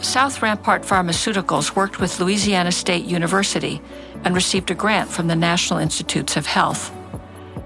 South 0.05 0.43
Rampart 0.43 0.83
Pharmaceuticals 0.83 1.75
worked 1.75 1.99
with 1.99 2.21
Louisiana 2.21 2.71
State 2.73 3.07
University 3.07 3.81
and 4.23 4.35
received 4.35 4.71
a 4.71 4.75
grant 4.75 5.09
from 5.09 5.29
the 5.29 5.35
National 5.35 5.81
Institutes 5.81 6.37
of 6.37 6.47
Health. 6.47 6.95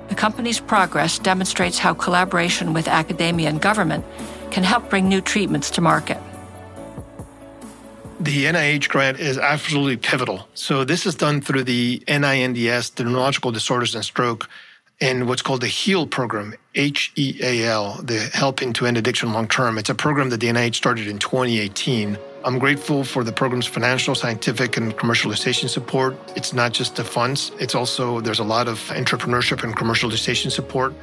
The 0.08 0.14
company's 0.14 0.60
progress 0.60 1.18
demonstrates 1.18 1.78
how 1.78 1.94
collaboration 1.94 2.72
with 2.72 2.86
academia 2.86 3.48
and 3.48 3.60
government 3.60 4.04
can 4.50 4.62
help 4.62 4.88
bring 4.88 5.08
new 5.08 5.20
treatments 5.20 5.68
to 5.72 5.80
market. 5.80 6.18
The 8.20 8.46
NIH 8.46 8.88
grant 8.88 9.18
is 9.18 9.36
absolutely 9.36 9.96
pivotal. 9.96 10.48
So, 10.54 10.84
this 10.84 11.06
is 11.06 11.14
done 11.14 11.40
through 11.40 11.64
the 11.64 12.02
NINDS, 12.06 12.94
the 12.94 13.04
Neurological 13.04 13.52
Disorders 13.52 13.94
and 13.94 14.04
Stroke, 14.04 14.48
and 15.00 15.28
what's 15.28 15.42
called 15.42 15.60
the 15.60 15.68
HEAL 15.68 16.06
program, 16.08 16.54
H 16.74 17.12
E 17.16 17.38
A 17.42 17.64
L, 17.64 18.00
the 18.02 18.30
Helping 18.32 18.72
to 18.74 18.86
End 18.86 18.96
Addiction 18.96 19.32
Long 19.32 19.46
Term. 19.46 19.78
It's 19.78 19.90
a 19.90 19.94
program 19.94 20.30
that 20.30 20.40
the 20.40 20.48
NIH 20.48 20.76
started 20.76 21.06
in 21.06 21.18
2018. 21.18 22.18
I'm 22.44 22.58
grateful 22.60 23.02
for 23.02 23.24
the 23.24 23.32
program's 23.32 23.66
financial, 23.66 24.14
scientific, 24.14 24.76
and 24.76 24.96
commercialization 24.96 25.68
support. 25.68 26.16
It's 26.36 26.52
not 26.52 26.72
just 26.72 26.94
the 26.94 27.02
funds, 27.02 27.50
it's 27.58 27.74
also, 27.74 28.20
there's 28.20 28.38
a 28.38 28.44
lot 28.44 28.68
of 28.68 28.78
entrepreneurship 28.94 29.64
and 29.64 29.76
commercialization 29.76 30.52
support. 30.52 30.94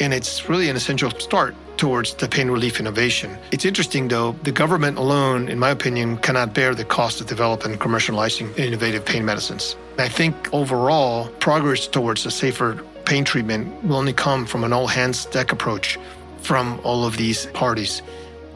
And 0.00 0.12
it's 0.12 0.48
really 0.48 0.68
an 0.68 0.76
essential 0.76 1.10
start 1.10 1.54
towards 1.76 2.14
the 2.14 2.26
pain 2.26 2.50
relief 2.50 2.80
innovation. 2.80 3.36
It's 3.52 3.64
interesting, 3.64 4.08
though, 4.08 4.32
the 4.42 4.50
government 4.50 4.98
alone, 4.98 5.48
in 5.48 5.58
my 5.58 5.70
opinion, 5.70 6.16
cannot 6.18 6.54
bear 6.54 6.74
the 6.74 6.84
cost 6.84 7.20
of 7.20 7.26
developing 7.26 7.72
and 7.72 7.80
commercializing 7.80 8.58
innovative 8.58 9.04
pain 9.04 9.24
medicines. 9.24 9.76
And 9.92 10.00
I 10.00 10.08
think 10.08 10.52
overall, 10.52 11.28
progress 11.38 11.86
towards 11.86 12.26
a 12.26 12.30
safer 12.30 12.82
pain 13.04 13.24
treatment 13.24 13.84
will 13.84 13.96
only 13.96 14.14
come 14.14 14.46
from 14.46 14.64
an 14.64 14.72
all 14.72 14.86
hands 14.86 15.26
deck 15.26 15.52
approach 15.52 15.98
from 16.38 16.80
all 16.82 17.04
of 17.04 17.16
these 17.16 17.46
parties 17.46 18.02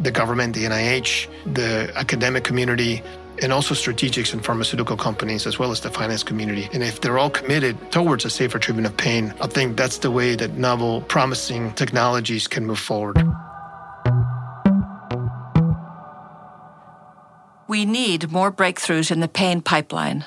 the 0.01 0.11
government, 0.11 0.55
the 0.55 0.65
NIH, 0.65 1.29
the 1.55 1.93
academic 1.97 2.45
community, 2.45 3.03
and 3.43 3.53
also 3.53 3.75
strategics 3.75 4.33
and 4.33 4.45
pharmaceutical 4.45 4.97
companies, 4.97 5.47
as 5.47 5.59
well 5.59 5.71
as 5.71 5.81
the 5.81 5.91
finance 5.91 6.23
community. 6.23 6.69
And 6.73 6.83
if 6.83 7.01
they're 7.01 7.19
all 7.19 7.31
committed 7.31 7.77
towards 7.91 8.25
a 8.25 8.31
safer 8.31 8.59
treatment 8.59 8.87
of 8.87 8.97
pain, 8.97 9.35
I 9.41 9.47
think 9.47 9.77
that's 9.77 9.99
the 9.99 10.11
way 10.11 10.37
that 10.37 10.55
novel, 10.55 11.03
promising 11.03 11.73
technologies 11.73 12.47
can 12.47 12.67
move 12.67 12.79
forward. 12.79 13.17
We 17.67 17.85
need 17.85 18.31
more 18.31 18.53
breakthroughs 18.53 19.11
in 19.11 19.21
the 19.21 19.29
pain 19.29 19.61
pipeline. 19.61 20.25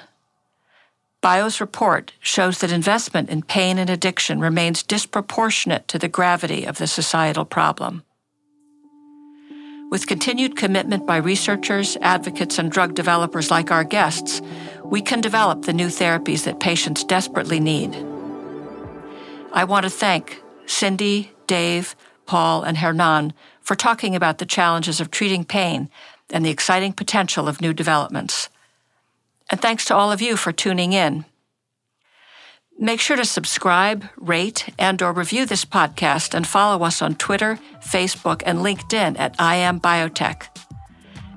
BIO's 1.21 1.61
report 1.61 2.13
shows 2.19 2.59
that 2.59 2.71
investment 2.71 3.29
in 3.29 3.41
pain 3.41 3.77
and 3.77 3.89
addiction 3.89 4.39
remains 4.39 4.83
disproportionate 4.83 5.87
to 5.87 5.99
the 5.99 6.07
gravity 6.07 6.65
of 6.65 6.77
the 6.77 6.87
societal 6.87 7.45
problem. 7.45 8.03
With 9.89 10.05
continued 10.05 10.57
commitment 10.57 11.05
by 11.05 11.17
researchers, 11.17 11.97
advocates, 12.01 12.59
and 12.59 12.69
drug 12.69 12.93
developers 12.93 13.49
like 13.49 13.71
our 13.71 13.85
guests, 13.85 14.41
we 14.83 15.01
can 15.01 15.21
develop 15.21 15.61
the 15.61 15.71
new 15.71 15.87
therapies 15.87 16.43
that 16.43 16.59
patients 16.59 17.05
desperately 17.05 17.61
need. 17.61 17.95
I 19.53 19.63
want 19.63 19.85
to 19.85 19.89
thank 19.89 20.41
Cindy, 20.65 21.31
Dave, 21.47 21.95
Paul, 22.25 22.63
and 22.63 22.77
Hernan 22.77 23.31
for 23.61 23.75
talking 23.75 24.13
about 24.13 24.39
the 24.39 24.45
challenges 24.45 24.99
of 24.99 25.09
treating 25.09 25.45
pain 25.45 25.89
and 26.29 26.45
the 26.45 26.49
exciting 26.49 26.91
potential 26.91 27.47
of 27.47 27.61
new 27.61 27.73
developments. 27.73 28.49
And 29.49 29.61
thanks 29.61 29.85
to 29.85 29.95
all 29.95 30.11
of 30.11 30.21
you 30.21 30.35
for 30.35 30.51
tuning 30.51 30.91
in. 30.91 31.23
Make 32.79 32.99
sure 32.99 33.17
to 33.17 33.25
subscribe, 33.25 34.05
rate, 34.17 34.69
and 34.77 35.01
or 35.01 35.11
review 35.11 35.47
this 35.47 35.65
podcast 35.65 36.35
and 36.35 36.45
follow 36.45 36.85
us 36.85 37.01
on 37.01 37.15
Twitter, 37.15 37.57
Facebook, 37.79 38.43
and 38.45 38.59
LinkedIn 38.59 39.17
at 39.17 39.35
I 39.39 39.55
Am 39.55 39.79
Biotech. 39.79 40.43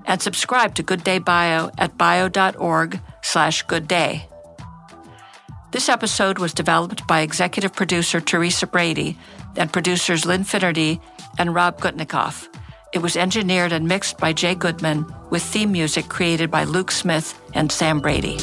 And 0.05 0.21
subscribe 0.21 0.75
to 0.75 0.83
Good 0.83 1.03
Day 1.03 1.19
Bio 1.19 1.71
at 1.79 1.97
bio.org 1.97 3.01
slash 3.23 3.63
good 3.63 3.89
day. 3.89 4.29
This 5.73 5.89
episode 5.89 6.39
was 6.39 6.53
developed 6.53 7.07
by 7.07 7.21
executive 7.21 7.73
producer 7.73 8.21
Teresa 8.21 8.67
Brady 8.67 9.17
and 9.57 9.73
producers 9.73 10.27
Lynn 10.27 10.45
Finnerty 10.45 11.01
and 11.39 11.55
Rob 11.55 11.81
Gutnikoff. 11.81 12.49
It 12.93 12.99
was 12.99 13.17
engineered 13.17 13.73
and 13.73 13.89
mixed 13.89 14.19
by 14.19 14.35
Jay 14.35 14.55
Goodman 14.55 15.07
with 15.31 15.43
theme 15.43 15.73
music 15.73 16.09
created 16.09 16.51
by 16.51 16.65
Luke 16.65 16.91
Smith 16.91 17.41
and 17.55 17.73
Sam 17.73 18.01
Brady. 18.01 18.39